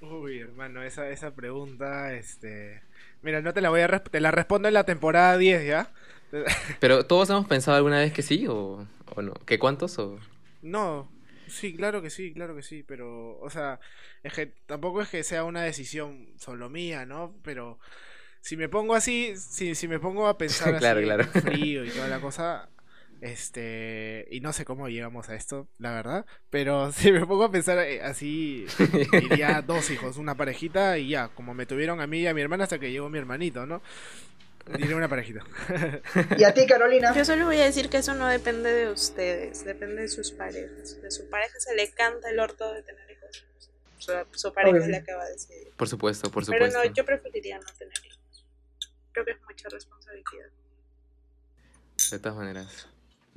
[0.00, 2.82] Uy, hermano, esa, esa pregunta, este...
[3.22, 5.92] Mira, no te la voy a te la respondo en la temporada 10, ¿ya?
[6.80, 9.34] Pero todos hemos pensado alguna vez que sí o, o no.
[9.46, 10.18] ¿Que cuántos o...?
[10.62, 11.08] No,
[11.46, 13.80] sí, claro que sí, claro que sí, pero, o sea,
[14.22, 17.34] es que tampoco es que sea una decisión solo mía, ¿no?
[17.42, 17.78] Pero
[18.40, 21.24] si me pongo así, si, si me pongo a pensar claro, así claro.
[21.26, 22.68] frío y toda la cosa,
[23.20, 27.50] este, y no sé cómo llegamos a esto, la verdad, pero si me pongo a
[27.50, 28.66] pensar eh, así,
[29.12, 32.40] diría dos hijos, una parejita y ya, como me tuvieron a mí y a mi
[32.40, 33.82] hermana hasta que llegó mi hermanito, ¿no?
[34.76, 35.40] Diré una parejita.
[36.36, 37.14] ¿Y a ti, Carolina?
[37.14, 41.00] Yo solo voy a decir que eso no depende de ustedes, depende de sus parejas.
[41.00, 43.46] De su pareja se le canta el orto de tener hijos.
[43.96, 45.72] Su, su pareja es la que va a decidir.
[45.74, 46.84] Por supuesto, por Pero supuesto.
[46.84, 48.46] no, yo preferiría no tener hijos.
[49.12, 50.50] Creo que es mucha responsabilidad.
[52.10, 52.88] De todas maneras.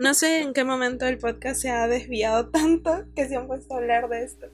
[0.01, 3.73] No sé en qué momento el podcast se ha desviado tanto que se han puesto
[3.73, 4.47] a hablar de esto.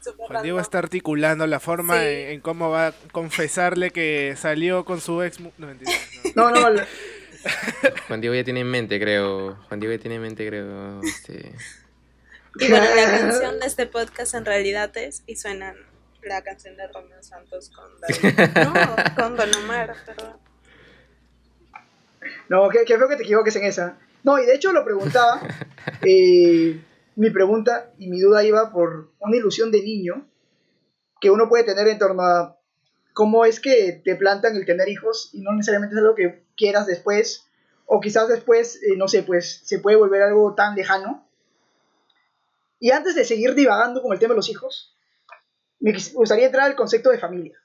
[0.00, 0.60] Super Juan Diego random.
[0.60, 2.06] está articulando la forma Sí.
[2.06, 5.38] en, en cómo va a confesarle que salió con su ex...
[5.40, 5.92] No, mentira.
[6.34, 6.50] no.
[6.50, 6.82] No, no,
[8.08, 9.54] Juan Diego ya tiene en mente, creo.
[9.68, 11.00] Juan Diego ya tiene en mente, creo.
[11.02, 11.52] Este...
[12.60, 15.76] Y bueno, la canción de este podcast en realidad es y suenan
[16.22, 18.50] la canción de Romeo Santos con David.
[18.64, 20.36] No, con Don Omar, perdón.
[22.48, 23.96] No, qué, qué feo que te equivoques en esa.
[24.22, 25.40] No, y de hecho lo preguntaba.
[26.02, 26.80] eh,
[27.16, 30.28] mi pregunta y mi duda iba por una ilusión de niño
[31.20, 32.58] que uno puede tener en torno a
[33.12, 36.86] cómo es que te plantan el tener hijos y no necesariamente es algo que quieras
[36.86, 37.46] después.
[37.86, 41.26] O quizás después, eh, no sé, pues se puede volver algo tan lejano.
[42.78, 44.96] Y antes de seguir divagando con el tema de los hijos,
[45.80, 47.58] me gustaría entrar al concepto de familia.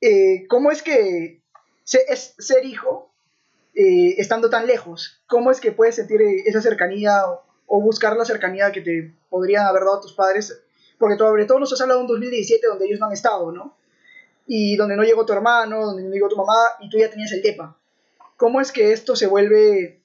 [0.00, 1.42] Eh, ¿Cómo es que
[1.84, 3.13] es ser hijo
[3.74, 5.20] eh, estando tan lejos?
[5.26, 9.14] ¿Cómo es que puedes sentir eh, esa cercanía o, o buscar la cercanía que te
[9.28, 10.62] podrían haber dado tus padres?
[10.98, 13.76] Porque sobre todo nos has hablado de un 2017 donde ellos no han estado, ¿no?
[14.46, 17.32] Y donde no llegó tu hermano, donde no llegó tu mamá y tú ya tenías
[17.32, 17.76] el DEPA.
[18.36, 20.02] ¿Cómo es que esto se vuelve,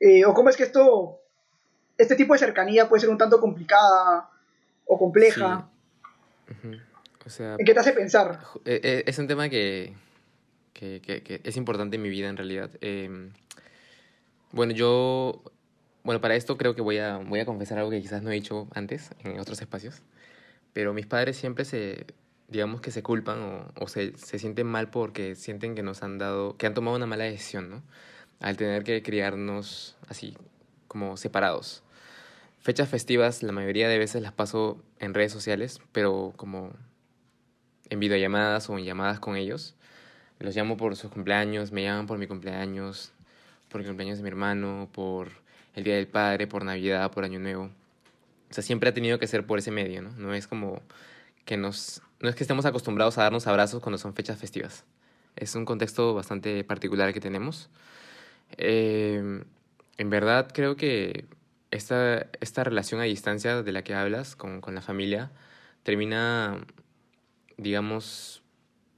[0.00, 1.20] eh, o cómo es que esto,
[1.98, 4.30] este tipo de cercanía puede ser un tanto complicada
[4.86, 5.68] o compleja?
[6.48, 6.68] Sí.
[6.68, 6.76] Ujú.
[7.24, 8.40] O sea, ¿En qué te hace pensar?
[8.64, 9.94] Es un tema que,
[10.72, 12.70] que, que- que es importante en mi vida en realidad.
[12.80, 13.32] Em,
[14.52, 15.42] bueno, yo,
[16.04, 18.34] bueno, para esto creo que voy a, voy a confesar algo que quizás no he
[18.34, 20.02] dicho antes en otros espacios,
[20.72, 22.06] pero mis padres siempre se,
[22.48, 26.18] digamos que se culpan o, o se, se sienten mal porque sienten que nos han
[26.18, 27.82] dado, que han tomado una mala decisión, ¿no?
[28.40, 30.36] Al tener que criarnos así,
[30.88, 31.82] como separados.
[32.60, 36.72] Fechas festivas, la mayoría de veces las paso en redes sociales, pero como
[37.90, 39.74] en videollamadas o en llamadas con ellos.
[40.42, 43.12] Los llamo por sus cumpleaños, me llaman por mi cumpleaños,
[43.68, 45.28] por el cumpleaños de mi hermano, por
[45.76, 47.70] el Día del Padre, por Navidad, por Año Nuevo.
[48.50, 50.10] O sea, siempre ha tenido que ser por ese medio, ¿no?
[50.16, 50.82] No es como
[51.44, 52.02] que nos...
[52.18, 54.84] No es que estemos acostumbrados a darnos abrazos cuando son fechas festivas.
[55.36, 57.70] Es un contexto bastante particular que tenemos.
[58.56, 59.44] Eh,
[59.96, 61.26] en verdad creo que
[61.70, 65.30] esta, esta relación a distancia de la que hablas con, con la familia
[65.84, 66.58] termina,
[67.56, 68.41] digamos,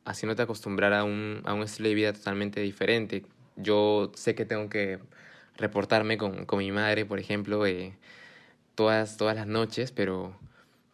[0.05, 3.25] haciéndote acostumbrar a un, a un estilo de vida totalmente diferente.
[3.57, 4.99] Yo sé que tengo que
[5.57, 7.95] reportarme con, con mi madre, por ejemplo, eh,
[8.75, 10.37] todas, todas las noches, pero,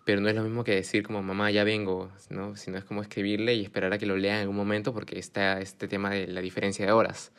[0.05, 2.57] pero no es lo mismo que decir como mamá, ya vengo, ¿no?
[2.57, 5.61] Sino es como escribirle y esperar a que lo lea en algún momento porque está
[5.61, 7.33] este tema de la diferencia de horas.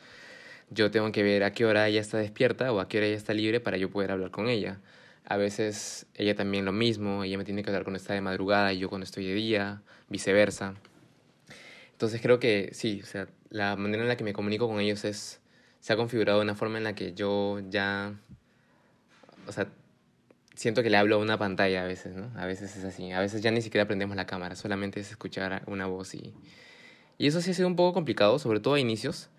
[0.70, 3.16] Yo tengo que ver a qué hora ella está despierta o a qué hora ella
[3.16, 4.80] está libre para yo poder hablar con ella.
[5.26, 8.72] A veces ella también lo mismo, ella me tiene que hablar cuando está de madrugada
[8.72, 10.74] y yo cuando estoy de día, viceversa.
[12.02, 15.04] Entonces creo que sí, o sea, la manera en la que me comunico con ellos
[15.04, 15.40] es,
[15.78, 18.18] se ha configurado de una forma en la que yo ya,
[19.46, 19.68] o sea,
[20.56, 22.32] siento que le hablo a una pantalla a veces, ¿no?
[22.36, 23.12] A veces es así.
[23.12, 26.34] A veces ya ni siquiera prendemos la cámara, solamente es escuchar una voz y...
[27.18, 29.30] Y eso sí ha sido un poco complicado, sobre todo a inicios,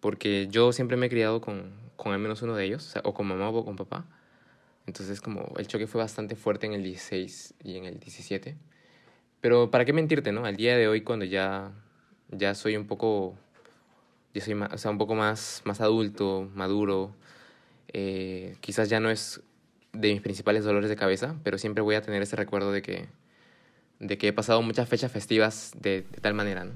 [0.00, 3.28] porque yo siempre me he criado con, con al menos uno de ellos, o, con
[3.28, 4.04] mamá o con papá.
[4.84, 8.56] Entonces como el choque fue bastante fuerte en el 16 y en el 17.
[9.40, 10.44] Pero para qué mentirte, ¿no?
[10.44, 11.70] Al día de hoy cuando ya,
[12.30, 13.36] ya soy un poco,
[14.34, 17.14] ya soy más, o sea, un poco más, más adulto, maduro,
[17.92, 19.42] eh, quizás ya no es
[19.92, 23.08] de mis principales dolores de cabeza, pero siempre voy a tener ese recuerdo de que,
[23.98, 26.72] de que he pasado muchas fechas festivas de, de tal manera, ¿no?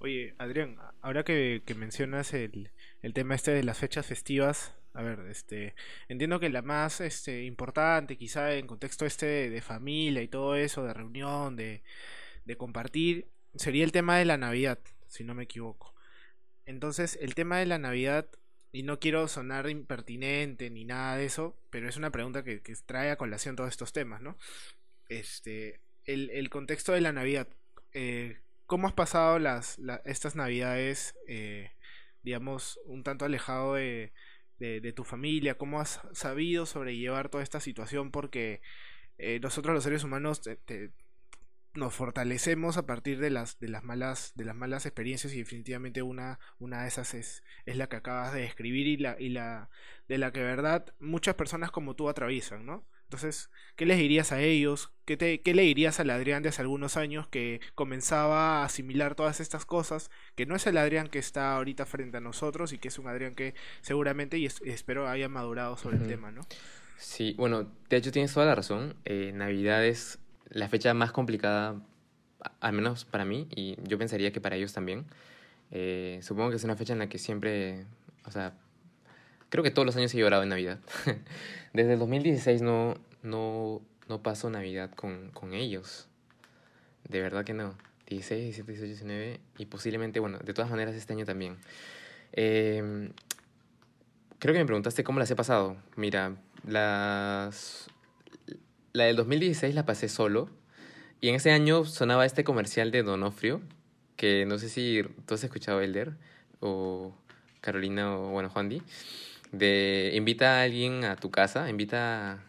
[0.00, 2.70] Oye, Adrián, ahora que, mencionas el,
[3.02, 5.74] el tema este de las fechas festivas, a ver, este,
[6.08, 10.84] entiendo que la más este, importante, quizá en contexto este de, familia y todo eso,
[10.84, 11.82] de reunión, de,
[12.44, 15.94] de compartir, sería el tema de la Navidad, si no me equivoco.
[16.66, 18.28] Entonces, el tema de la Navidad,
[18.72, 22.74] y no quiero sonar impertinente ni nada de eso, pero es una pregunta que, que
[22.84, 24.36] trae a colación todos estos temas, ¿no?
[25.08, 27.48] Este, el, el contexto de la Navidad.
[27.92, 31.70] Eh, ¿Cómo has pasado las, la, estas Navidades, eh,
[32.22, 34.12] digamos, un tanto alejado de,
[34.58, 35.56] de, tu familia?
[35.56, 38.10] ¿Cómo has sabido sobrellevar toda esta situación?
[38.10, 38.60] Porque
[39.16, 40.92] eh, nosotros los seres humanos te,
[41.74, 46.02] nos fortalecemos a partir de las, de las malas, de las malas experiencias y definitivamente
[46.02, 49.68] una, una de esas es, es la que acabas de describir y la, y la
[50.08, 52.86] de la que verdad muchas personas como tú atraviesan, ¿no?
[53.04, 54.92] Entonces, ¿qué les dirías a ellos?
[55.06, 59.14] ¿Qué, te, ¿Qué le dirías al Adrián de hace algunos años que comenzaba a asimilar
[59.14, 60.10] todas estas cosas?
[60.34, 63.08] Que no es el Adrián que está ahorita frente a nosotros y que es un
[63.08, 66.02] Adrián que seguramente y es, espero haya madurado sobre uh -huh.
[66.02, 66.42] el tema, ¿no?
[66.98, 68.96] Sí, bueno, de hecho tienes toda la razón.
[69.06, 70.18] Eh, Navidad es
[70.50, 71.80] la fecha más complicada,
[72.60, 75.06] al menos para mí, y yo pensaría que para ellos también.
[75.70, 77.84] Eh, supongo que es una fecha en la que siempre,
[78.24, 78.54] o sea,
[79.50, 80.78] creo que todos los años he llorado en Navidad.
[81.72, 86.08] Desde el 2016 no, no, no paso Navidad con, con ellos.
[87.08, 87.74] De verdad que no.
[88.06, 91.58] 16, 17, 18, 19 y posiblemente, bueno, de todas maneras este año también.
[92.32, 93.10] Eh,
[94.38, 95.76] creo que me preguntaste cómo las he pasado.
[95.96, 97.88] Mira, las...
[98.98, 100.50] La del 2016 la pasé solo.
[101.20, 103.60] Y en ese año sonaba este comercial de Donofrio,
[104.16, 106.14] que no sé si tú has escuchado Elder
[106.58, 107.14] o
[107.60, 108.82] Carolina o, bueno, Juan Di
[109.52, 112.40] de invita a alguien a tu casa, invita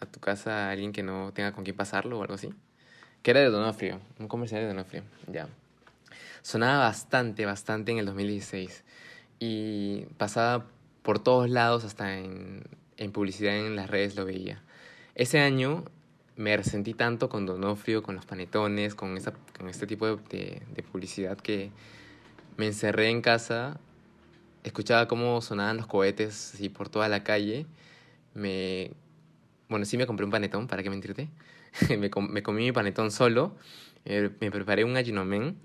[0.00, 2.52] a, tu casa a alguien que no tenga con quién pasarlo o algo así.
[3.22, 5.46] Que era de Donofrio, un comercial de Donofrio, ya.
[6.42, 8.82] Sonaba bastante, bastante en el 2016.
[9.38, 10.66] Y pasaba
[11.04, 12.64] por todos lados, hasta en,
[12.96, 14.64] en publicidad en las redes lo veía.
[15.14, 15.84] Ese año
[16.36, 21.38] me resentí tanto con Donofrio, con los panetones, con, esa, con este tipo de, publicidad
[21.38, 21.70] que
[22.56, 23.78] me encerré en casa
[24.64, 27.66] escuchaba cómo sonaban los cohetes así por toda la calle.
[28.34, 28.92] Me...
[29.68, 31.28] Bueno, sí me compré un panetón, ¿para qué mentirte?
[31.98, 33.54] me, com me, comí mi panetón solo,
[34.04, 35.56] eh, me preparé un gallinomen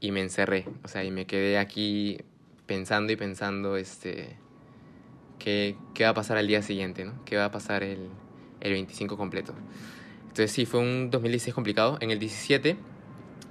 [0.00, 0.66] y me encerré.
[0.84, 2.18] O sea, y me quedé aquí
[2.66, 4.36] pensando y pensando este,
[5.38, 7.24] qué, qué va a pasar al día siguiente, ¿no?
[7.24, 8.10] ¿Qué va a pasar el,
[8.60, 9.54] el 25 completo?
[10.22, 11.98] Entonces sí, fue un 2016 complicado.
[12.00, 12.76] En el 17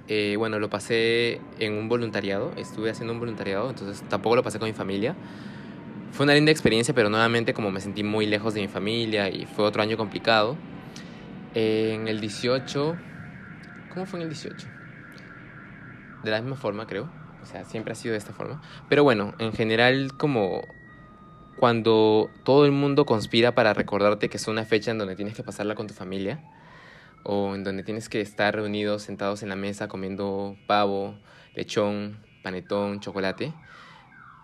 [0.08, 4.58] eh, bueno, lo pasé en un voluntariado, estuve haciendo un voluntariado, entonces tampoco lo pasé
[4.58, 5.16] con mi familia.
[6.12, 9.46] Fue una linda experiencia, pero nuevamente como me sentí muy lejos de mi familia y
[9.46, 10.56] fue otro año complicado.
[11.54, 12.96] En el 18,
[13.92, 14.68] ¿cómo fue en el 18?
[16.22, 17.10] De la misma forma, creo.
[17.42, 18.62] O sea, siempre ha sido de esta forma.
[18.88, 20.62] Pero bueno, en general como
[21.58, 25.42] cuando todo el mundo conspira para recordarte que es una fecha en donde tienes que
[25.42, 26.40] pasarla con tu familia,
[27.22, 31.18] o en donde tienes que estar reunidos, sentados en la mesa, comiendo pavo,
[31.54, 33.52] lechón, panetón, chocolate,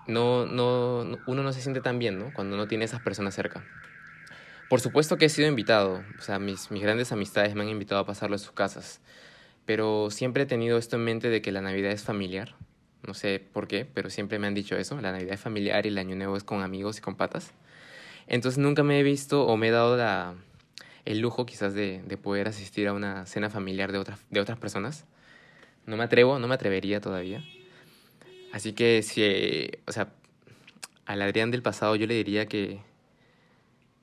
[0.07, 2.33] no, no, uno no se siente tan bien, ¿no?
[2.35, 3.65] Cuando no tiene esas personas cerca.
[4.69, 8.01] Por supuesto que he sido invitado, o sea, mis, mis grandes amistades me han invitado
[8.01, 9.01] a pasarlo en sus casas,
[9.67, 12.57] pero siempre he tenido esto en mente de que la Navidad es familiar.
[13.07, 15.89] No sé por qué, pero siempre me han dicho eso, la Navidad es familiar y
[15.89, 17.53] el Año Nuevo es con amigos y con patas.
[18.27, 20.35] Entonces nunca me he visto o me he dado la,
[21.05, 24.59] el lujo quizás de, de, poder asistir a una cena familiar de, otra, de otras
[24.59, 25.05] personas.
[25.87, 27.45] No me atrevo, no me atrevería todavía.
[28.53, 30.13] Así que si, o sea,
[31.07, 32.81] al Adrián del pasado yo le diría que,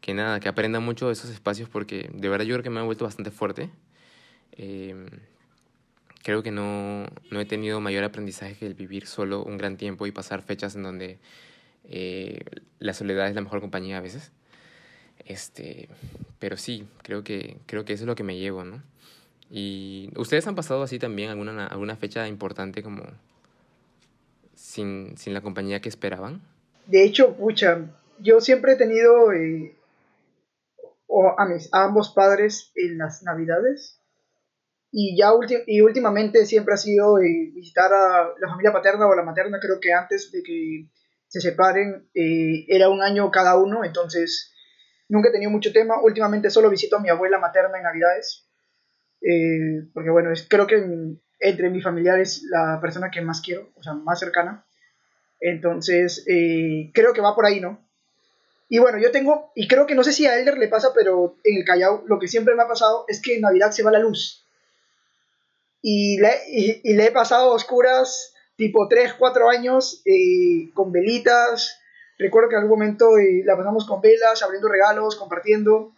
[0.01, 2.79] que nada, que aprenda mucho de esos espacios porque de verdad yo creo que me
[2.79, 3.69] ha vuelto bastante fuerte.
[4.53, 4.95] Eh,
[6.23, 10.05] creo que no, no he tenido mayor aprendizaje que el vivir solo un gran tiempo
[10.07, 11.19] y pasar fechas en donde
[11.85, 12.39] eh,
[12.79, 14.31] la soledad es la mejor compañía a veces.
[15.25, 15.89] Este,
[16.39, 18.81] pero sí, creo que, creo que eso es lo que me llevo, ¿no?
[19.49, 23.03] ¿Y ustedes han pasado así también alguna, alguna fecha importante como
[24.53, 26.41] sin, sin la compañía que esperaban?
[26.85, 27.85] De hecho, pucha,
[28.19, 29.75] yo siempre he tenido, eh,
[31.07, 33.98] o a, mis, ambos padres en las navidades.
[34.91, 35.31] Y ya
[35.67, 39.79] y últimamente siempre ha sido eh, visitar a la familia paterna o la materna, creo
[39.79, 40.87] que antes de que
[41.27, 44.51] se separen eh, era un año cada uno, entonces
[45.07, 46.01] nunca he tenido mucho tema.
[46.01, 48.47] Últimamente solo visito a mi abuela materna en navidades,
[49.21, 50.83] eh, porque bueno, creo que
[51.39, 54.65] entre mis familiares la persona que más quiero, o sea, más cercana.
[55.39, 57.79] Entonces, creo que va por ahí, ¿no?
[58.67, 61.37] Y bueno, yo tengo, y creo que no sé si a Elder le pasa, pero
[61.43, 63.91] en el Callao lo que siempre me ha pasado es que en Navidad se va
[63.91, 64.45] la luz.
[65.81, 70.03] Y le, y, le he pasado oscuras tipo 3, 4 años
[70.73, 71.79] con velitas.
[72.17, 73.11] Recuerdo que en algún momento
[73.45, 75.93] la pasamos con velas, abriendo regalos, compartiendo.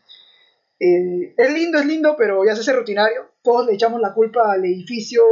[0.80, 3.32] Eh, es lindo, es lindo, pero ya se hace rutinario.
[3.42, 5.24] Todos le echamos la culpa al edificio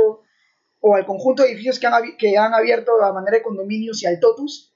[0.81, 4.07] o al conjunto de edificios que han, que han abierto a manera de condominios y
[4.07, 4.69] al TOTUS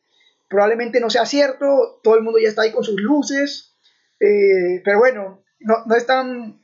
[0.54, 3.74] probablemente no sea cierto, todo el mundo ya está ahí con sus luces,
[4.20, 6.62] eh, pero bueno, no, no están,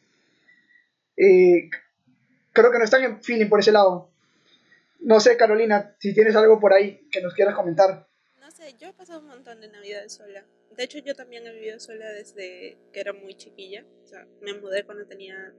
[1.18, 1.72] eh,
[2.54, 4.10] creo que no están en feeling por ese lado.
[5.00, 8.08] No sé, Carolina, si tienes algo por ahí que nos quieras comentar.
[8.40, 10.46] No sé, yo he pasado un montón de navidades sola.
[10.76, 13.86] De hecho, yo también he vivido sola desde que era muy chiquilla.
[14.04, 15.54] O sea, me mudé cuando tenía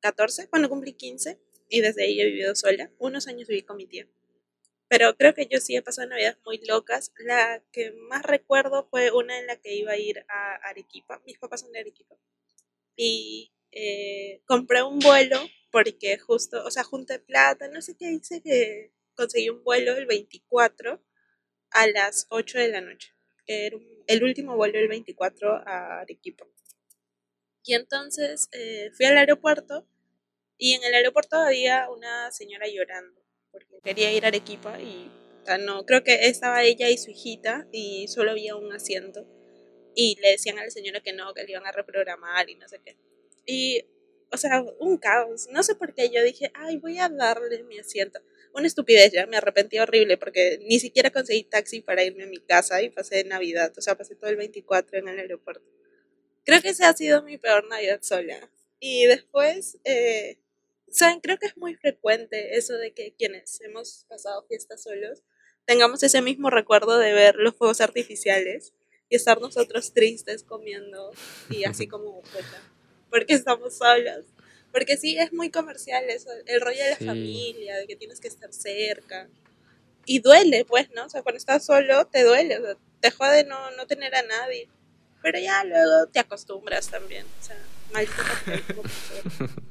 [0.00, 1.38] 14, cuando cumplí 15,
[1.68, 2.90] y desde ahí he vivido sola.
[2.98, 4.08] Unos años viví con mi tía.
[4.88, 7.12] Pero creo que yo sí he pasado navidades muy locas.
[7.18, 11.22] La que más recuerdo fue una en la que iba a ir a Arequipa.
[11.24, 12.16] Mis papás son de Arequipa.
[12.96, 15.40] Y eh, compré un vuelo
[15.70, 20.06] porque justo, o sea, junté plata, no sé qué hice, que conseguí un vuelo el
[20.06, 21.02] 24
[21.70, 23.12] a las 8 de la noche.
[23.46, 26.46] Era el último vuelo el 24 a Arequipa.
[27.64, 29.86] Y entonces eh, fui al aeropuerto
[30.56, 35.10] y en el aeropuerto había una señora llorando porque quería ir a Arequipa y
[35.58, 39.26] no, creo que estaba ella y su hijita y solo había un asiento
[39.94, 42.68] y le decían a la señora que no, que le iban a reprogramar y no
[42.68, 42.96] sé qué.
[43.46, 43.84] Y,
[44.32, 45.48] o sea, un caos.
[45.50, 48.20] No sé por qué yo dije, ay, voy a darle mi asiento.
[48.52, 52.38] Una estupidez, ya me arrepentí horrible porque ni siquiera conseguí taxi para irme a mi
[52.38, 55.64] casa y pasé Navidad, o sea, pasé todo el 24 en el aeropuerto.
[56.44, 58.50] Creo que esa ha sido mi peor Navidad sola.
[58.80, 60.38] Y después, eh,
[60.90, 65.22] saben, creo que es muy frecuente eso de que quienes hemos pasado fiestas solos
[65.64, 68.72] tengamos ese mismo recuerdo de ver los fuegos artificiales
[69.08, 71.12] y estar nosotros tristes comiendo
[71.48, 72.22] y así como
[73.10, 74.24] porque estamos solos.
[74.72, 78.28] Porque sí, es muy comercial eso, el rollo de la familia, de que tienes que
[78.28, 79.28] estar cerca.
[80.06, 81.06] Y duele, pues, ¿no?
[81.06, 84.22] O sea, cuando estás solo, te duele, o sea, te jode no, no tener a
[84.22, 84.68] nadie.
[85.22, 87.58] Pero ya luego te acostumbras también, o sea,
[87.92, 88.82] maldito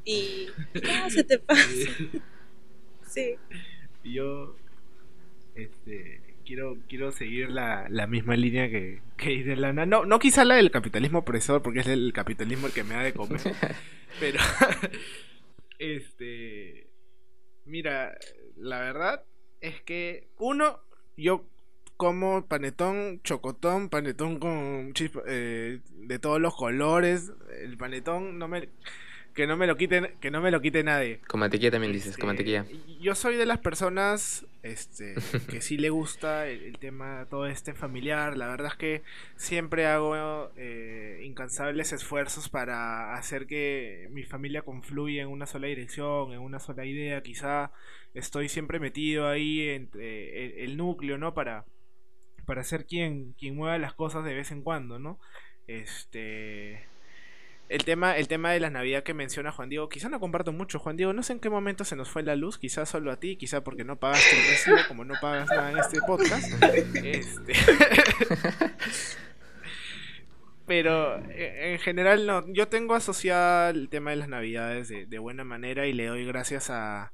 [0.06, 1.64] y ya se te pasa.
[3.10, 3.36] Sí.
[4.04, 4.56] Yo
[5.56, 9.86] este quiero quiero seguir la, la misma línea que, que dice Lana.
[9.86, 13.04] No, no quizá la del capitalismo opresor, porque es el capitalismo el que me ha
[13.04, 13.39] de comer.
[14.20, 14.39] pero
[15.80, 16.88] este
[17.66, 18.18] mira,
[18.58, 19.24] la verdad
[19.62, 20.80] es que uno
[21.16, 21.45] yo
[21.97, 27.32] como panetón, chocotón, panetón con chispa, eh, de todos los colores.
[27.62, 28.70] El panetón no me
[29.34, 31.19] que no me lo quiten, que no me lo quite nadie.
[31.27, 32.65] Con mantequilla también dices, con este, mantequilla.
[32.99, 35.15] Yo soy de las personas este
[35.49, 38.38] que sí le gusta el, tema todo este familiar.
[38.38, 39.03] La verdad es que
[39.36, 46.34] siempre hago eh, incansables esfuerzos para hacer que mi familia confluya en una sola dirección,
[46.34, 47.21] en una sola idea.
[47.21, 47.71] Quizá
[48.13, 51.34] estoy siempre metido ahí entre el núcleo, ¿no?
[51.34, 51.65] Para
[52.49, 55.19] para ser quien, quien mueva las cosas de vez en cuando, ¿no?
[55.67, 56.89] Este.
[57.70, 60.80] El tema, el tema de la Navidad que menciona Juan Diego, quizá no comparto mucho,
[60.80, 63.20] Juan Diego, no sé en qué momento se nos fue la luz, quizás solo a
[63.20, 66.51] ti, quizá porque no pagaste el recibo, como no pagas nada en este podcast.
[66.95, 67.53] Este...
[70.65, 75.43] Pero eh, en general no, yo tengo asociado el tema de las navidades de, buena
[75.43, 77.11] manera y le doy gracias a,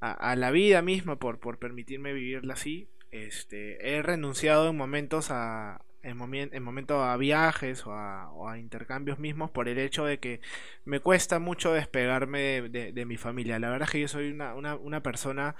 [0.00, 2.88] a, la vida misma por, por permitirme vivirla así.
[3.10, 9.68] Este, he renunciado en momentos a, en, momentos a viajes o a, intercambios mismos por
[9.68, 10.40] el hecho de que
[10.84, 13.58] me cuesta mucho despegarme de, mi familia.
[13.58, 15.56] La verdad es que yo soy una, una, persona,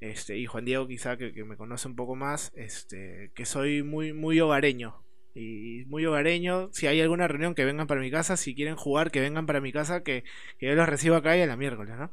[0.00, 4.12] este, y Juan Diego quizá que, me conoce un poco más, este, que soy muy,
[4.12, 5.02] muy hogareño.
[5.32, 9.12] Y muy hogareño, si hay alguna reunión que vengan para mi casa, si quieren jugar
[9.12, 10.24] que vengan para mi casa, que,
[10.58, 12.10] que yo los recibo acá y a la miércoles, ¿no?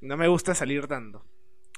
[0.00, 1.24] No me gusta salir tanto.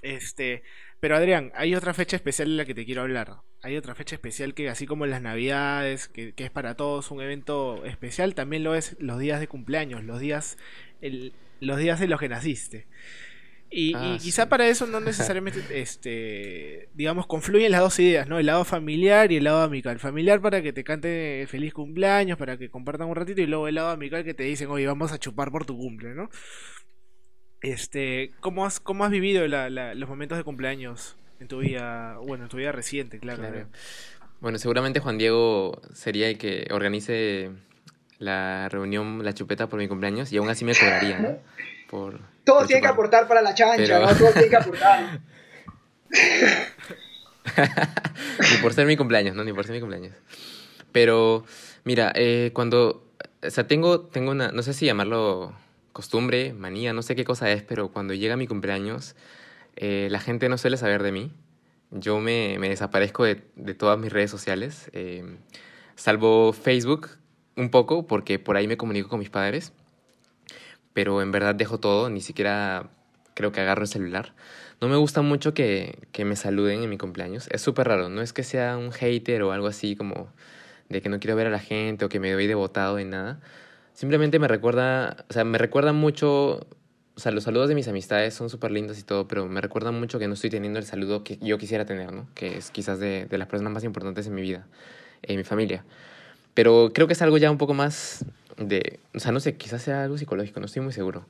[0.03, 0.63] Este,
[1.01, 3.37] pero Adrián, hay otra fecha especial en la que te quiero hablar.
[3.63, 7.85] Hay otra fecha especial que así como las navidades, que, es para todos un evento
[7.85, 10.59] especial, también lo es los días de cumpleaños, los días,
[11.61, 12.87] los días en los que naciste.
[13.71, 14.49] Y, Ah, y quizá sí.
[14.49, 18.39] para eso no necesariamente, este, digamos, confluyen las dos ideas, ¿no?
[18.39, 19.99] El lado familiar y el lado amical.
[19.99, 23.75] Familiar para que te cante feliz cumpleaños, para que compartan un ratito, y luego el
[23.75, 26.31] lado amical que te dicen, oye, vamos a chupar por tu cumple, ¿no?
[27.61, 32.17] Este, ¿cómo has, cómo has vivido la- la- los momentos de cumpleaños en tu vida,
[32.19, 33.41] bueno, en tu vida reciente, claro?
[33.41, 33.59] Claro.
[33.61, 33.67] ¿no?
[34.41, 37.51] Bueno, seguramente Juan Diego sería el que organice
[38.19, 41.37] la reunión, la chupeta por mi cumpleaños y aún así me cobraría, ¿no?
[41.91, 44.15] Por, Todos por tienen que aportar para la chancha, Pero- ¿no?
[44.17, 45.21] Todos tienen que aportar.
[48.51, 49.43] Ni por ser mi cumpleaños, ¿no?
[49.45, 50.15] Ni por ser mi cumpleaños.
[50.93, 51.45] Pero,
[51.85, 53.05] mira, eh, cuando...
[53.45, 54.53] O sea, tengo, tengo una...
[54.53, 55.55] No sé si llamarlo
[55.99, 59.17] costumbre, manía, no sé qué cosa es, pero cuando llega mi cumpleaños,
[59.75, 61.33] eh, la gente no suele saber de mí.
[61.91, 65.25] Yo me, me desaparezco de, de todas mis redes sociales, eh,
[65.97, 67.09] salvo Facebook
[67.57, 69.73] un poco, porque por ahí me comunico con mis padres,
[70.93, 72.91] pero en verdad dejo todo, ni siquiera
[73.35, 74.37] creo que agarro el celular.
[74.81, 77.49] No me gusta mucho que, que me saluden en mi cumpleaños.
[77.51, 78.09] Es súper raro.
[78.09, 80.33] No es que sea un hater o algo así como
[80.89, 83.41] de que no quiero ver a la gente o que me doy devotado en nada.
[83.99, 86.69] Simplemente me recuerda, o sea, me recuerda mucho,
[87.17, 89.91] o sea, los saludos de mis amistades son súper lindos y todo, pero me recuerda
[89.91, 92.29] mucho que no estoy teniendo el saludo que yo quisiera tener, ¿no?
[92.37, 94.69] Que es quizás de, de las personas más importantes en mi vida,
[95.23, 95.85] en mi familia.
[96.55, 98.25] Pero creo que es algo ya un poco más
[98.57, 101.27] de, o sea, no sé, quizás sea algo psicológico, no estoy muy seguro.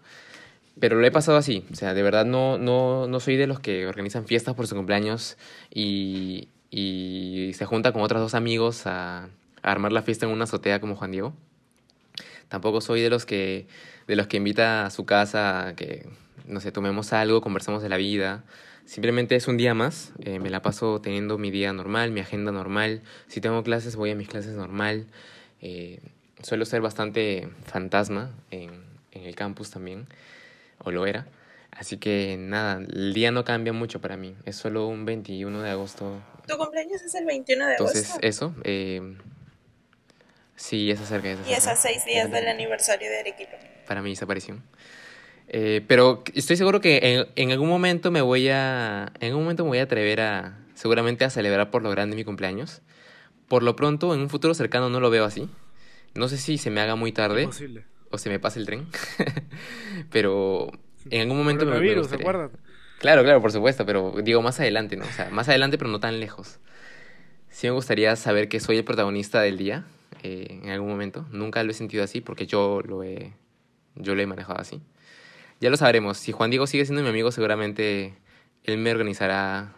[0.78, 3.60] Pero lo he pasado así, o sea, de verdad no, no, no soy de los
[3.60, 5.38] que organizan fiestas por su cumpleaños
[5.72, 9.28] y, y se junta con otros dos amigos a, a
[9.62, 11.32] armar la fiesta en una azotea como Juan Diego.
[12.48, 13.66] Tampoco soy de los que,
[14.06, 16.08] de los que invita a su casa a que,
[16.46, 18.44] no sé, tomemos algo, conversemos de la vida.
[18.86, 22.52] Simplemente es un día más, eh, me la paso teniendo mi día normal, mi agenda
[22.52, 23.02] normal.
[23.26, 25.06] Si tengo clases, voy a mis clases normal.
[25.60, 26.00] Eh,
[26.42, 28.70] suelo ser bastante fantasma en,
[29.12, 30.06] en el campus también
[30.78, 31.26] o lo era.
[31.70, 34.34] Así que nada, el día no cambia mucho para mí.
[34.46, 36.22] Es solo un 21 de agosto.
[36.46, 38.26] Tu cumpleaños es el 21 de Entonces, agosto.
[38.26, 38.54] eso.
[38.64, 39.16] eh,
[40.58, 41.42] sí, es acerca de eso.
[41.48, 43.56] Y es a seis días del aniversario de Arequipa.
[43.86, 44.62] Para mi desaparición.
[45.48, 49.10] Eh, pero estoy seguro que en, en algún momento me voy a.
[49.20, 50.58] En algún momento me voy a atrever a.
[50.74, 52.82] Seguramente a celebrar por lo grande mi cumpleaños.
[53.48, 55.48] Por lo pronto, en un futuro cercano no lo veo así.
[56.14, 57.84] No sé si se me haga muy tarde Imposible.
[58.10, 58.86] o se me pase el tren.
[60.10, 60.70] pero
[61.10, 62.24] en algún momento me, me gustaría.
[62.24, 62.58] acuérdate.
[62.98, 65.04] Claro, claro, por supuesto, pero digo más adelante, ¿no?
[65.04, 66.58] O sea, más adelante, pero no tan lejos.
[67.48, 69.84] Sí me gustaría saber que soy el protagonista del día
[70.22, 71.26] eh, en algún momento.
[71.30, 73.32] Nunca lo he sentido así porque yo lo he,
[73.94, 74.80] yo lo he manejado así.
[75.60, 76.18] Ya lo sabremos.
[76.18, 78.14] Si Juan Diego sigue siendo mi amigo, seguramente
[78.64, 79.72] él me organizará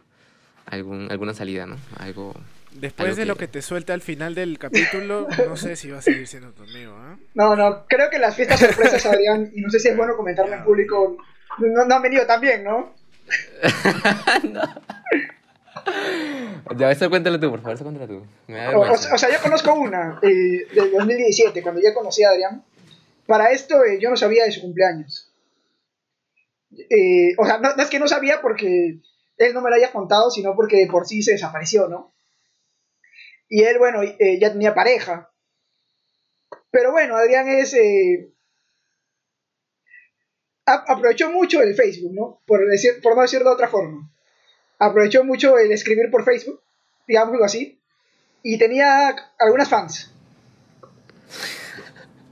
[0.66, 1.76] algún, alguna salida, ¿no?
[1.98, 2.34] Algo...
[2.72, 5.90] Después Algo de lo que- que te suelta al final del capítulo, no sé si
[5.90, 7.16] va a seguir siendo tu amigo, ¿ah?
[7.34, 10.54] No, no, creo que las fiestas sorpresas, Adrián, y no sé si es bueno comentarlo
[10.54, 11.16] en público,
[11.58, 12.94] no, no han venido tan bien, ¿no?
[16.76, 18.14] Ya, eso cuéntalo tú, por favor, eso cuéntalo tú.
[18.18, 19.14] O, o- vergüenza.
[19.14, 22.64] o sea, yo conozco una eh, del 2017, cuando ya conocí a Adrián.
[23.26, 25.32] Para esto eh, yo no sabía de su cumpleaños.
[26.76, 29.00] Eh, o sea, no, no es que no sabía porque
[29.36, 32.14] él no me lo haya contado, sino porque por sí se desapareció, ¿no?
[33.48, 35.30] Y él, bueno, ya tenía pareja.
[36.70, 37.74] Pero bueno, Adrián es...
[40.66, 42.42] a- aprovechó mucho el Facebook, ¿no?
[42.46, 44.10] Por, decir, por no decirlo de otra forma.
[44.80, 46.60] Aprovechó mucho el escribir por Facebook,
[47.06, 47.80] digámoslo así
[48.42, 50.10] y tenía algunas fans.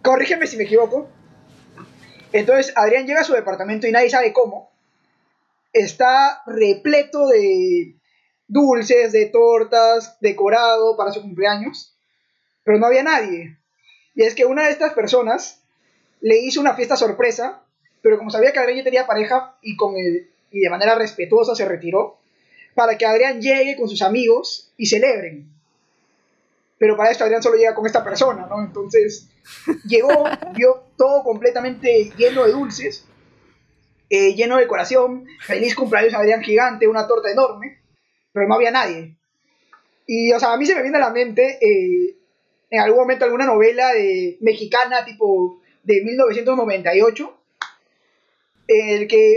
[0.02, 1.08] Corrígeme si me equivoco.
[2.32, 4.70] Entonces Adrián llega a su departamento y nadie sabe cómo.
[5.72, 7.96] Está repleto de
[8.46, 11.94] dulces, de tortas, decorado para su cumpleaños.
[12.64, 13.58] Pero no había nadie.
[14.14, 15.62] Y es que una de estas personas
[16.20, 17.62] le hizo una fiesta sorpresa,
[18.02, 21.54] pero como sabía que Adrián ya tenía pareja y, con el, y de manera respetuosa
[21.54, 22.18] se retiró,
[22.74, 25.48] para que Adrián llegue con sus amigos y celebren.
[26.78, 28.62] Pero para esto Adrián solo llega con esta persona, ¿no?
[28.62, 29.28] Entonces
[29.84, 33.04] llegó, vio todo completamente lleno de dulces,
[34.10, 37.80] eh, lleno de decoración, feliz cumpleaños Adrián gigante, una torta enorme,
[38.32, 39.16] pero no había nadie.
[40.06, 42.16] Y, o sea, a mí se me viene a la mente eh,
[42.70, 47.34] en algún momento alguna novela de, mexicana tipo de 1998,
[48.68, 49.34] en el que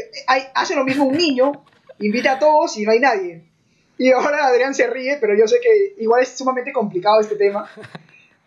[0.53, 1.65] hace lo mismo un niño,
[2.01, 3.43] invita a todos y no hay nadie.
[3.97, 7.69] Y ahora Adrián se ríe, pero yo sé que igual es sumamente complicado este tema.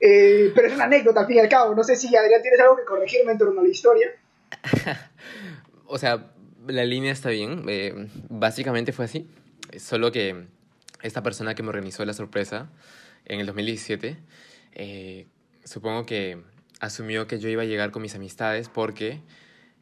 [0.06, 1.74] Eh, pero es una anécdota al fin y al cabo.
[1.74, 4.08] No sé si Adrián tienes algo que corregirme en torno a la historia.
[5.86, 6.32] O sea,
[6.66, 7.64] la línea está bien.
[7.68, 9.30] eh, básicamente fue así.
[9.78, 10.46] Solo que
[11.02, 12.68] esta persona que me organizó la sorpresa
[13.24, 14.18] en el 2017,
[14.72, 15.26] eh,
[15.64, 16.42] supongo que
[16.80, 19.20] asumió que yo iba a llegar con mis amistades porque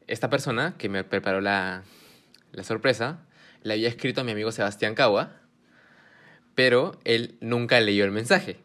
[0.07, 1.83] esta persona que me preparó la,
[2.53, 3.27] la sorpresa
[3.63, 5.37] le había escrito a mi amigo Sebastián Cagua,
[6.55, 8.59] pero él nunca leyó el mensaje.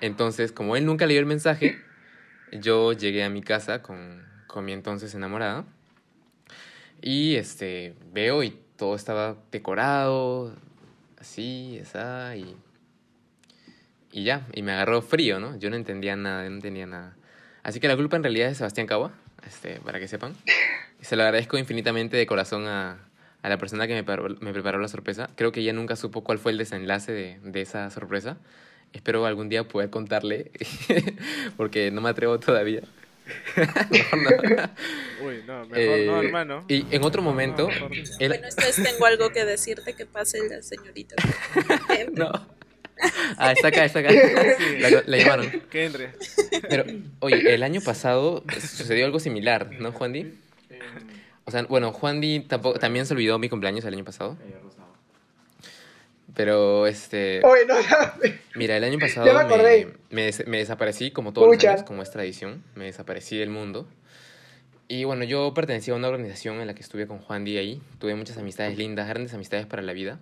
[0.00, 1.78] Entonces, como él nunca leyó el mensaje,
[2.52, 5.64] yo llegué a mi casa con, con mi entonces enamorada
[7.02, 10.54] y este, veo y todo estaba decorado,
[11.18, 12.56] así, esa, y,
[14.12, 15.58] y ya, y me agarró frío, ¿no?
[15.58, 17.16] Yo no entendía nada, no entendía nada.
[17.62, 19.12] Así que la culpa en realidad es de Sebastián Cagua,
[19.46, 20.34] este, para que sepan.
[21.00, 22.98] Se lo agradezco infinitamente de corazón a,
[23.46, 25.30] a la persona que me, preparó, me preparó la sorpresa.
[25.36, 28.38] Creo que ella nunca supo cuál fue el desenlace de, de esa sorpresa.
[28.92, 30.50] Espero algún día poder contarle,
[31.56, 32.82] porque no me atrevo todavía.
[35.24, 36.64] Uy, no, mejor no, Eh, hermano.
[36.68, 37.96] Y en otro momento, mejor no.
[37.96, 41.16] él- Bueno, entonces tengo algo que decirte que pase la señorita.
[42.12, 42.30] No.
[43.36, 44.10] Ah, está acá, está acá.
[44.80, 45.50] La, la llamaron.
[45.70, 46.12] Que entre.
[46.70, 46.84] Pero,
[47.20, 50.32] oye, el año pasado sucedió algo similar, ¿no, Juan Di?
[51.46, 54.36] O sea, bueno, Juan Di tampoco, también se olvidó mi cumpleaños el año pasado.
[56.34, 57.40] Pero, este...
[57.44, 57.74] Oye, no,
[58.56, 59.94] Mira, el año pasado Ya me me, acordé.
[60.10, 61.68] me des- me desaparecí, como todos Pucha.
[61.70, 62.62] los años, como es tradición.
[62.74, 63.86] Me desaparecí del mundo.
[64.88, 67.80] Y bueno, yo pertenecía a una organización en la que estuve con Juan Di ahí.
[67.98, 70.18] Tuve muchas amistades lindas, grandes amistades para la vida.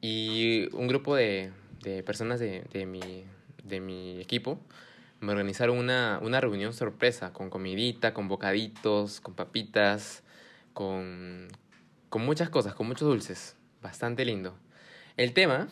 [0.00, 1.50] Y un grupo de,
[1.82, 3.24] de personas de, de, mi,
[3.64, 4.58] de mi equipo
[5.20, 10.22] me organizaron una, una reunión sorpresa con comidita, con bocaditos, con papitas,
[10.78, 11.48] con,
[12.08, 13.56] con muchas cosas, con muchos dulces.
[13.82, 14.56] Bastante lindo.
[15.16, 15.66] El tema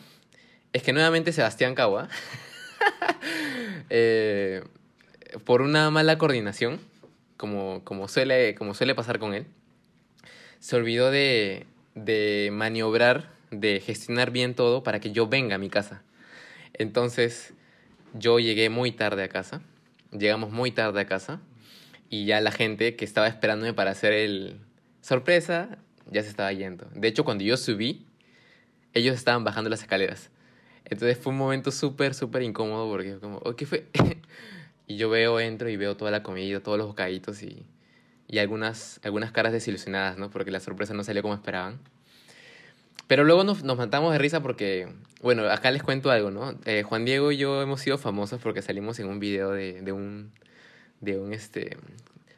[0.73, 2.09] es que nuevamente Sebastián Cagua,
[3.89, 4.65] eh,
[5.45, 6.81] por una mala coordinación,
[7.37, 9.45] como, como, suele, como suele pasar con él,
[10.59, 15.69] se olvidó de, de maniobrar, de gestionar bien todo para que yo venga a mi
[15.69, 16.03] casa.
[16.73, 17.53] Entonces,
[18.13, 19.61] yo llegué muy tarde a casa,
[20.11, 21.39] llegamos muy tarde a casa,
[22.09, 24.66] y ya la gente que estaba esperándome para hacer el
[25.07, 25.77] sorpresa
[26.11, 26.85] ya se estaba yendo.
[26.93, 28.05] De hecho, cuando yo subí,
[28.93, 30.29] ellos estaban bajando las escaleras.
[30.83, 33.87] Entonces fue un momento súper, súper incómodo porque como, oh, ¿qué fue?
[34.87, 37.65] y yo veo, entro y veo toda la comida, todos los bocaditos y,
[38.27, 40.29] y algunas, algunas caras desilusionadas, ¿no?
[40.29, 41.79] Porque la sorpresa no salió como esperaban.
[43.07, 44.89] Pero luego nos, nos matamos de risa porque,
[45.21, 46.59] bueno, acá les cuento algo, ¿no?
[46.65, 49.93] Eh, Juan Diego y yo hemos sido famosos porque salimos en un video de, de
[49.93, 50.33] un,
[50.99, 51.77] de un, este,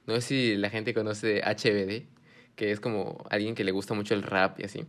[0.05, 2.18] no sé si la gente conoce HBD,
[2.59, 4.85] que es como alguien que le gusta mucho el rap y así.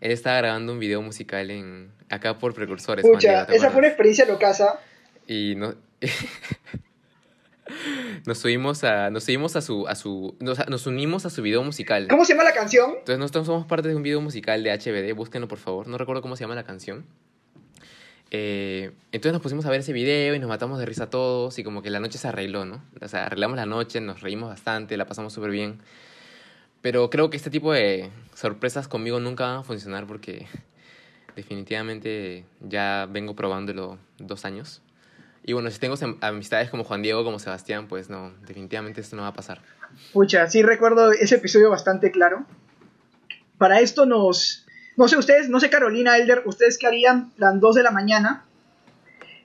[0.00, 3.04] Él estaba grabando un video musical en acá por Precursores.
[3.04, 4.80] Juan Pucha, ¿te esa fue una experiencia locasa.
[5.28, 5.76] Y no...
[8.26, 11.62] nos subimos a nos subimos a su a su nos, nos unimos a su video
[11.62, 12.08] musical.
[12.08, 12.90] ¿Cómo se llama la canción?
[12.90, 16.22] Entonces nosotros somos parte de un video musical de HBD, búsquenlo por favor, no recuerdo
[16.22, 17.06] cómo se llama la canción.
[18.32, 21.62] Eh, entonces nos pusimos a ver ese video y nos matamos de risa todos y
[21.62, 22.82] como que la noche se arregló, ¿no?
[23.00, 25.78] O sea, arreglamos la noche, nos reímos bastante, la pasamos súper bien.
[26.84, 30.46] Pero creo que este tipo de sorpresas conmigo nunca van a funcionar porque
[31.34, 34.82] definitivamente ya vengo probándolo dos años.
[35.46, 39.22] Y bueno, si tengo amistades como Juan Diego, como Sebastián, pues no, definitivamente esto no
[39.22, 39.62] va a pasar.
[40.12, 42.44] Pucha, sí recuerdo ese episodio bastante claro.
[43.56, 44.66] Para esto nos...
[44.98, 47.32] No sé ustedes, no sé Carolina, Elder, ¿ustedes qué harían?
[47.38, 48.44] Las 2 de la mañana.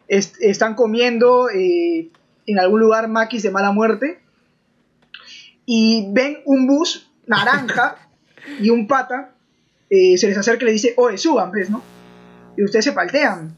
[0.09, 2.09] Est- están comiendo eh,
[2.47, 4.19] en algún lugar maquis de mala muerte.
[5.65, 7.95] Y ven un bus naranja
[8.59, 9.31] y un pata.
[9.89, 11.81] eh, se les acerca y le dice, oye, suban, ¿ves, no?
[12.57, 13.57] Y ustedes se paltean.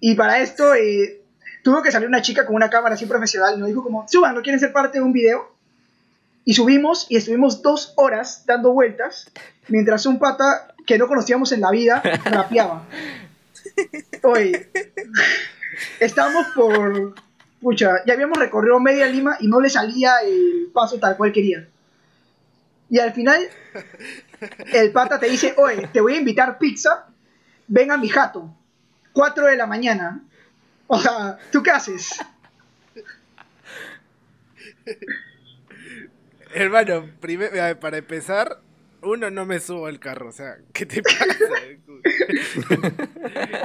[0.00, 1.20] Y para esto eh,
[1.62, 4.34] tuvo que salir una chica con una cámara así profesional y nos dijo como, suban,
[4.34, 5.52] ¿no quieren ser parte de un video?
[6.44, 9.30] Y subimos y estuvimos dos horas dando vueltas
[9.68, 12.86] mientras un pata que no conocíamos en la vida rapeaba.
[14.22, 14.70] Oye,
[16.00, 17.14] estábamos por...
[17.60, 21.66] Pucha, ya habíamos recorrido media Lima y no le salía el paso tal cual quería.
[22.88, 23.40] Y al final,
[24.72, 27.06] el pata te dice, oye, te voy a invitar pizza,
[27.66, 28.54] ven a mi jato,
[29.12, 30.22] 4 de la mañana.
[30.86, 32.10] O sea, ¿tú qué haces?
[36.54, 38.60] Hermano, primer- a ver, para empezar,
[39.02, 41.24] uno no me subo al carro, o sea, ¿qué te pasa?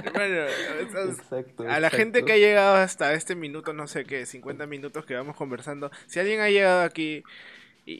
[0.03, 0.45] Hermano,
[0.88, 4.65] o sea, a la gente que ha llegado hasta este minuto, no sé qué, 50
[4.65, 7.24] minutos que vamos conversando, si alguien ha llegado aquí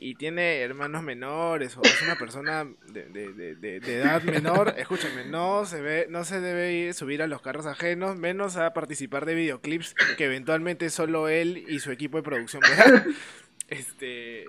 [0.00, 4.74] y, y tiene hermanos menores o es una persona de, de- de- de- edad menor,
[4.78, 8.72] escúchame, no se ve, no se debe ir- subir a los carros ajenos, menos a
[8.72, 13.06] participar de videoclips que eventualmente solo él y su equipo de producción verán.
[13.68, 14.44] Este,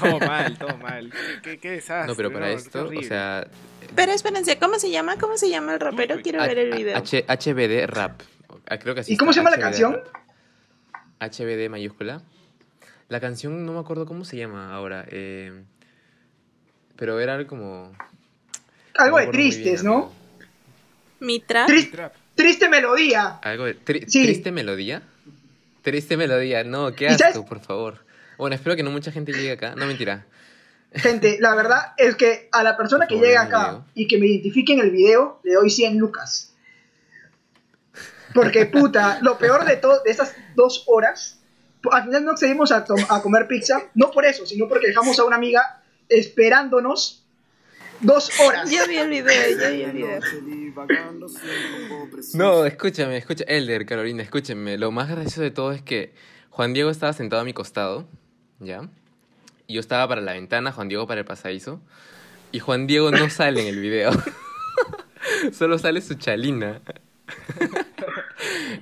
[0.00, 1.10] todo mal, todo mal.
[1.12, 2.06] Qué, qué- qué desastre.
[2.12, 3.06] No, pero para qué esto, o horrible.
[3.06, 3.46] sea...
[3.94, 5.18] Pero espérense, ¿cómo se llama?
[5.18, 6.16] ¿Cómo se llama el rapero?
[6.22, 6.96] Quiero ver el video.
[6.96, 8.22] H- HBD Rap.
[8.66, 10.00] Ah, Creo que así ¿Y cómo se llama la canción?
[11.20, 11.32] Rap.
[11.32, 12.22] HBD mayúscula.
[13.08, 15.04] La canción no me acuerdo cómo se llama ahora.
[15.08, 15.64] eh,
[16.96, 17.92] pero era algo como...
[18.96, 20.12] Algo no de tristes, bien, ¿no?
[21.66, 22.12] Tris- Trap.
[22.34, 23.38] triste melodía.
[23.42, 24.24] ¿Algo de tri- Sí.
[24.24, 25.02] triste melodía?
[25.82, 28.04] Triste melodía, no, qué asco, por favor.
[28.36, 29.74] Bueno, espero que no mucha gente llegue acá.
[29.76, 30.26] No, mentira.
[30.92, 34.72] Gente, la verdad es que a la persona que el acá y que me identifique
[34.72, 36.54] en el video, le doy 100 lucas.
[38.34, 41.37] Porque, puta, lo peor de todo, de esas dos horas,
[41.90, 45.24] al final no accedimos a, a comer pizza, no por eso, sino porque dejamos a
[45.24, 47.24] una amiga esperándonos
[48.00, 48.70] dos horas.
[48.70, 50.20] Yo vi el video, yo vi el video.
[52.34, 54.78] No, escúchame, escucha, Elder, Carolina, escúchenme.
[54.78, 56.14] Lo más gracioso de todo es que
[56.50, 58.06] Juan Diego estaba sentado a mi costado,
[58.60, 58.88] ¿ya?
[59.68, 61.80] Yo estaba para la ventana, Juan Diego para el pasadizo.
[62.52, 64.10] Y Juan Diego no sale en el video.
[65.52, 66.80] Solo sale su chalina.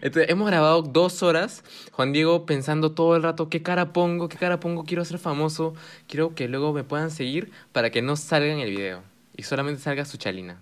[0.02, 1.64] Entonces, hemos grabado dos horas.
[1.92, 5.74] Juan Diego pensando todo el rato qué cara pongo, qué cara pongo, quiero ser famoso,
[6.08, 9.02] quiero que luego me puedan seguir para que no salga en el video.
[9.36, 10.60] Y solamente salga su chalina.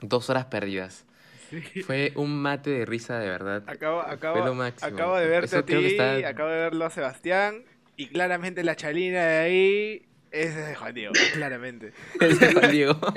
[0.00, 1.04] Dos horas perdidas.
[1.50, 1.82] Sí.
[1.82, 3.64] Fue un mate de risa de verdad.
[3.66, 4.86] Acabo, Fue acabo, lo máximo.
[4.94, 7.64] acabo de verte Eso a ti, está- acabo de verlo a Sebastián
[7.96, 11.92] y claramente la chalina de ahí es de Juan Diego, claramente.
[12.20, 13.00] Es de Juan Diego.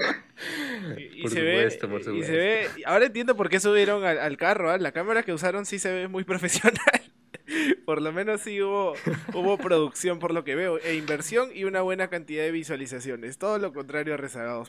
[0.98, 2.26] Y, y Por se supuesto, ve, por y supuesto.
[2.28, 4.78] se ve, ahora entiendo por qué subieron al, al carro, ¿ah?
[4.78, 7.02] la cámara que usaron sí se ve muy profesional.
[7.86, 8.94] Por lo menos sí hubo,
[9.34, 13.38] hubo producción por lo que veo, e inversión y una buena cantidad de visualizaciones.
[13.38, 14.68] Todo lo contrario a rezagados.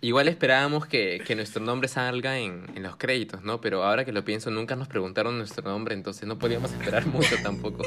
[0.00, 3.60] Igual esperábamos que, que nuestro nombre salga en, en los créditos, ¿no?
[3.60, 7.36] Pero ahora que lo pienso, nunca nos preguntaron nuestro nombre, entonces no podíamos esperar mucho
[7.42, 7.84] tampoco.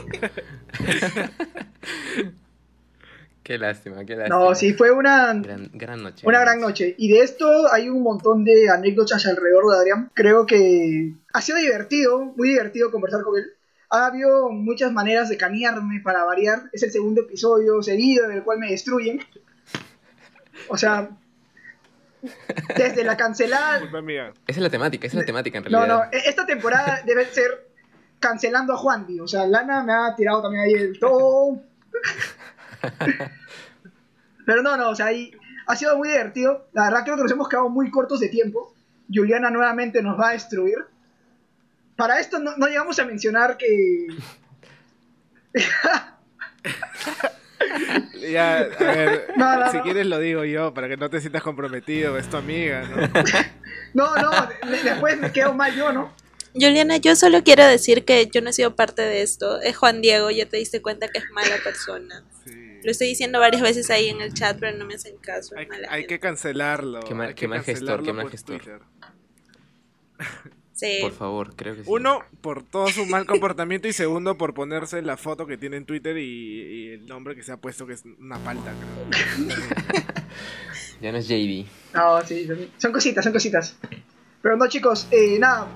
[3.49, 4.37] Qué lástima, qué lástima.
[4.37, 6.21] No, sí, fue una, Gran, gran noche.
[6.27, 6.93] Una gran noche.
[6.99, 10.11] Y de esto hay un montón de anécdotas alrededor de Adrián.
[10.13, 13.45] Creo que ha sido divertido, muy divertido conversar con él.
[13.89, 16.69] Ha habido muchas maneras de canearme para variar.
[16.73, 19.19] Es el segundo episodio seguido en el cual me destruyen.
[20.67, 21.09] O sea,
[22.77, 23.77] desde la cancelada...
[23.79, 26.09] Esa es la temática, esa es la temática en No, realidad.
[26.11, 27.67] no, e- esta temporada debe ser
[28.19, 29.19] cancelando a Juanvi.
[29.21, 31.63] O sea, Lana me ha tirado también ahí el todo.
[34.45, 35.31] Pero no, no, o sea, ahí
[35.67, 36.67] ha sido muy divertido.
[36.73, 38.73] La verdad creo que nos hemos quedado muy cortos de tiempo.
[39.13, 40.77] Juliana nuevamente nos va a destruir.
[41.95, 44.07] Para esto no, no llegamos a mencionar que...
[48.31, 49.83] Ya, a ver, No, no, si no.
[49.83, 52.97] quieres lo digo yo, para que no te sientas comprometido, es tu amiga, ¿no?
[53.93, 54.29] No, no,
[54.69, 56.13] de- después me quedo mal yo, ¿no?
[56.53, 59.59] Juliana, yo solo quiero decir que yo no he sido parte de esto.
[59.61, 62.23] Es Juan Diego, ya te diste cuenta que es mala persona.
[62.45, 62.68] Sí.
[62.83, 65.55] Lo estoy diciendo varias veces ahí en el chat, pero no me hacen caso.
[65.57, 66.15] Hay, mala hay gente.
[66.15, 66.99] que cancelarlo.
[67.01, 68.81] Qué mal- qué gestor, qué mal por gestor.
[70.73, 70.99] Sí.
[71.01, 71.89] Por favor, creo que sí.
[71.91, 75.85] Uno, por todo su mal comportamiento y segundo, por ponerse la foto que tiene en
[75.85, 79.57] Twitter y, y el nombre que se ha puesto, que es una palta, creo.
[81.01, 81.65] Ya no es JD.
[81.93, 83.77] No, sí, son- son cositas, son cositas.
[84.41, 85.67] Pero no, chicos, eh, nada,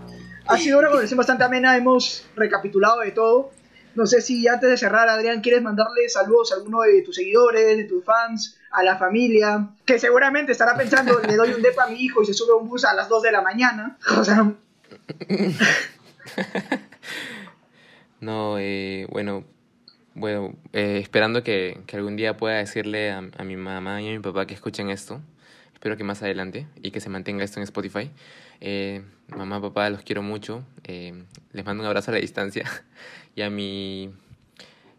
[0.48, 3.52] ha sido una conversación bastante amena, hemos recapitulado de todo.
[3.96, 7.78] No sé si antes de cerrar, Adrián, quieres mandarle saludos a alguno de tus seguidores,
[7.78, 11.88] de tus fans, a la familia, que seguramente estará pensando, le doy un depa a
[11.90, 13.98] mi hijo y se sube a un bus a las 2 de la mañana.
[14.18, 14.52] O sea,
[18.22, 19.44] No, eh, bueno,
[20.16, 24.12] bueno, eh, esperando que, que algún día pueda decirle a, a mi mamá y a
[24.12, 25.20] mi papá que escuchen esto.
[25.74, 28.10] Espero que más adelante y que se mantenga esto en Spotify.
[28.62, 30.64] Eh, mamá, papá, los quiero mucho.
[30.86, 32.64] eh, les mando un abrazo a la distancia.
[33.36, 34.12] Y a mi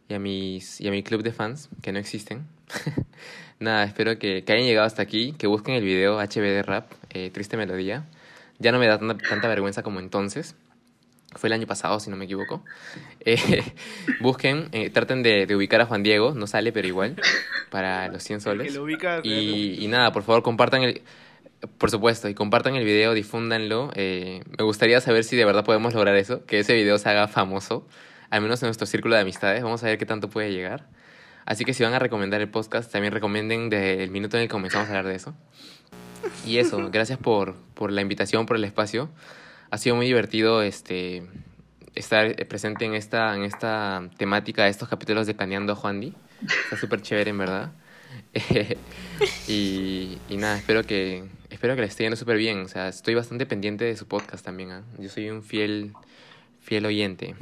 [0.08, 2.46] y a mis y a mi club de fans que no existen.
[3.60, 7.30] Nada, espero que, que hayan llegado hasta aquí, que busquen el video HBD Rap, eh,
[7.30, 8.04] Triste Melodía.
[8.58, 10.56] Ya no me da tanta, tanta vergüenza como entonces.
[11.36, 12.64] Fue el año pasado, si no me equivoco.
[13.26, 13.38] Eh,
[14.20, 17.16] busquen, eh, traten de, de ubicar a Juan Diego, no sale, pero igual,
[17.70, 18.74] para los 100 Que soles.
[18.74, 19.24] lo ubicas.
[19.24, 21.00] Y, y nada, por favor, compartan el...
[21.78, 23.90] Por supuesto, y compartan el video, difúndanlo.
[23.94, 27.26] Eh, me gustaría saber si de verdad podemos lograr eso, que ese video se haga
[27.28, 27.86] famoso,
[28.34, 29.62] al menos en nuestro círculo de amistades.
[29.62, 30.88] Vamos a ver qué tanto puede llegar.
[31.46, 34.48] Así que si van a recomendar el podcast, también recomienden desde el minuto en el
[34.48, 35.36] que comenzamos a hablar de eso.
[36.44, 39.08] Y eso, gracias por, por la invitación, por el espacio.
[39.70, 41.22] Ha sido muy divertido este,
[41.94, 46.12] estar presente en esta, en esta temática de estos capítulos de Caneando a Juan Di.
[46.64, 47.70] Está súper chévere, en verdad.
[49.46, 52.62] y, y nada, espero que, espero que le esté yendo súper bien.
[52.62, 54.72] O sea, estoy bastante pendiente de su podcast también.
[54.72, 54.82] ¿ah?
[54.98, 55.92] Yo soy un fiel,
[56.60, 57.36] fiel oyente.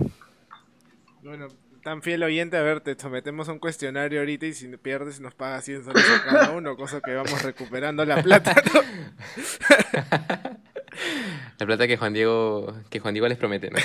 [1.23, 1.47] Bueno,
[1.85, 5.35] tan fiel oyente, a ver, te sometemos a un cuestionario ahorita y si pierdes nos
[5.35, 8.57] pagas 100 soles a cada uno, cosa que vamos recuperando la plata.
[8.75, 8.83] ¿no?
[11.59, 13.79] La plata que Juan Diego, que Juan Diego les promete, ¿no?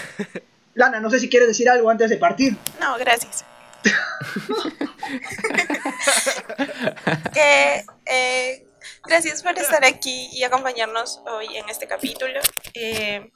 [0.73, 2.57] Lana, no sé si quieres decir algo antes de partir.
[2.81, 3.45] No, gracias.
[7.33, 8.67] que eh,
[9.05, 12.41] gracias por estar aquí y acompañarnos hoy en este capítulo.
[12.73, 13.31] Eh,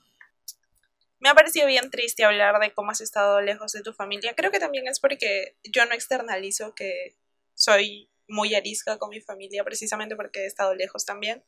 [1.22, 4.34] me ha parecido bien triste hablar de cómo has estado lejos de tu familia.
[4.36, 7.16] Creo que también es porque yo no externalizo que
[7.54, 11.44] soy muy arisca con mi familia, precisamente porque he estado lejos también.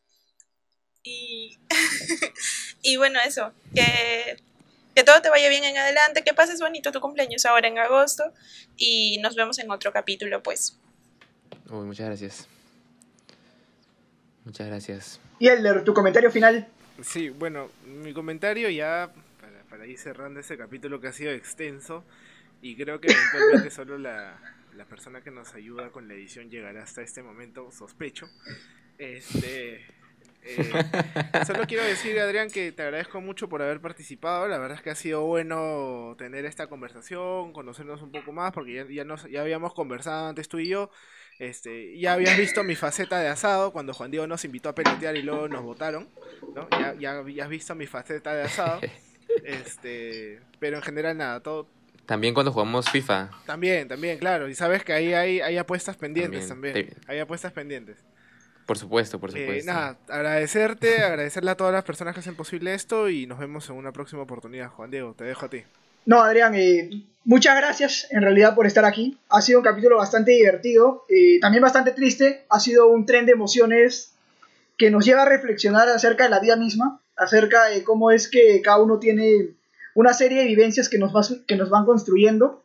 [1.01, 1.57] Y,
[2.83, 4.37] y bueno, eso, que,
[4.95, 8.31] que todo te vaya bien en adelante, que pases bonito tu cumpleaños ahora en agosto
[8.77, 10.79] y nos vemos en otro capítulo, pues.
[11.71, 12.47] Uy, muchas gracias.
[14.45, 15.19] Muchas gracias.
[15.39, 16.67] Y Elder, tu comentario final.
[17.01, 19.11] Sí, bueno, mi comentario ya
[19.73, 22.05] para, ir cerrando ese capítulo que ha sido extenso
[22.61, 24.39] y creo que eventualmente solo la,
[24.75, 28.29] la persona que nos ayuda con la edición llegará hasta este momento, sospecho.
[28.97, 29.85] Este,
[30.43, 30.71] eh,
[31.47, 34.47] solo quiero decir, Adrián, que te agradezco mucho por haber participado.
[34.47, 38.73] La verdad es que ha sido bueno tener esta conversación, conocernos un poco más, porque
[38.73, 40.91] ya, ya, nos, ya habíamos conversado antes tú y yo.
[41.39, 45.15] Este, ya habías visto mi faceta de asado cuando Juan Diego nos invitó a pelotear
[45.15, 46.09] y luego nos votaron.
[46.55, 46.69] ¿no?
[46.69, 48.81] Ya, ya habías visto mi faceta de asado.
[49.43, 51.67] Este, pero en general nada, todo,
[52.05, 53.29] También cuando jugamos FIFA.
[53.45, 54.47] también, también, claro.
[54.49, 56.73] Y sabes que ahí hay, hay apuestas pendientes también.
[56.73, 56.97] También.
[57.07, 57.97] Hay apuestas pendientes.
[58.65, 59.71] Por supuesto, por Eh, supuesto.
[59.71, 63.75] nada, agradecerte, agradecerle a todas las personas que hacen posible esto y nos vemos en
[63.75, 64.69] una próxima oportunidad.
[64.69, 65.63] Juan Diego, te dejo a ti.
[66.05, 66.89] No, Adrián, eh,
[67.25, 69.17] muchas gracias en realidad por estar aquí.
[69.29, 72.45] Ha sido un capítulo bastante divertido, eh, también bastante triste.
[72.49, 74.13] Ha sido un tren de emociones
[74.77, 78.61] que nos lleva a reflexionar acerca de la vida misma, acerca de cómo es que
[78.61, 79.55] cada uno tiene
[79.95, 81.11] una serie de vivencias que nos,
[81.69, 82.63] van construyendo.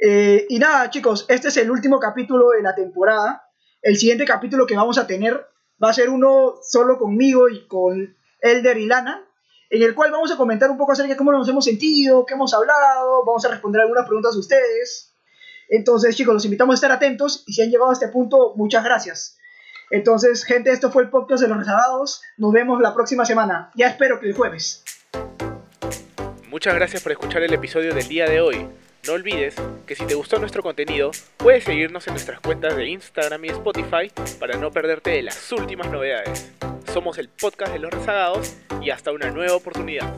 [0.00, 3.48] Eh, y nada, chicos, este es el último capítulo de la temporada.
[3.80, 5.46] El siguiente capítulo que vamos a tener
[5.82, 9.24] va a ser uno solo conmigo y con Elder y Lana,
[9.70, 12.34] en el cual vamos a comentar un poco acerca de cómo nos hemos sentido, qué
[12.34, 15.14] hemos hablado, vamos a responder algunas preguntas de ustedes.
[15.68, 18.84] Entonces, chicos, los invitamos a estar atentos y si han llegado a este punto, muchas
[18.84, 19.38] gracias.
[19.90, 22.22] Entonces, gente, esto fue el podcast de los rezagados.
[22.36, 23.70] Nos vemos la próxima semana.
[23.74, 24.84] Ya espero que el jueves.
[26.48, 28.66] Muchas gracias por escuchar el episodio del día de hoy.
[29.06, 29.56] No olvides
[29.86, 34.10] que si te gustó nuestro contenido, puedes seguirnos en nuestras cuentas de Instagram y Spotify
[34.38, 36.50] para no perderte de las últimas novedades.
[36.92, 40.14] Somos el podcast de los rezagados y hasta una nueva oportunidad.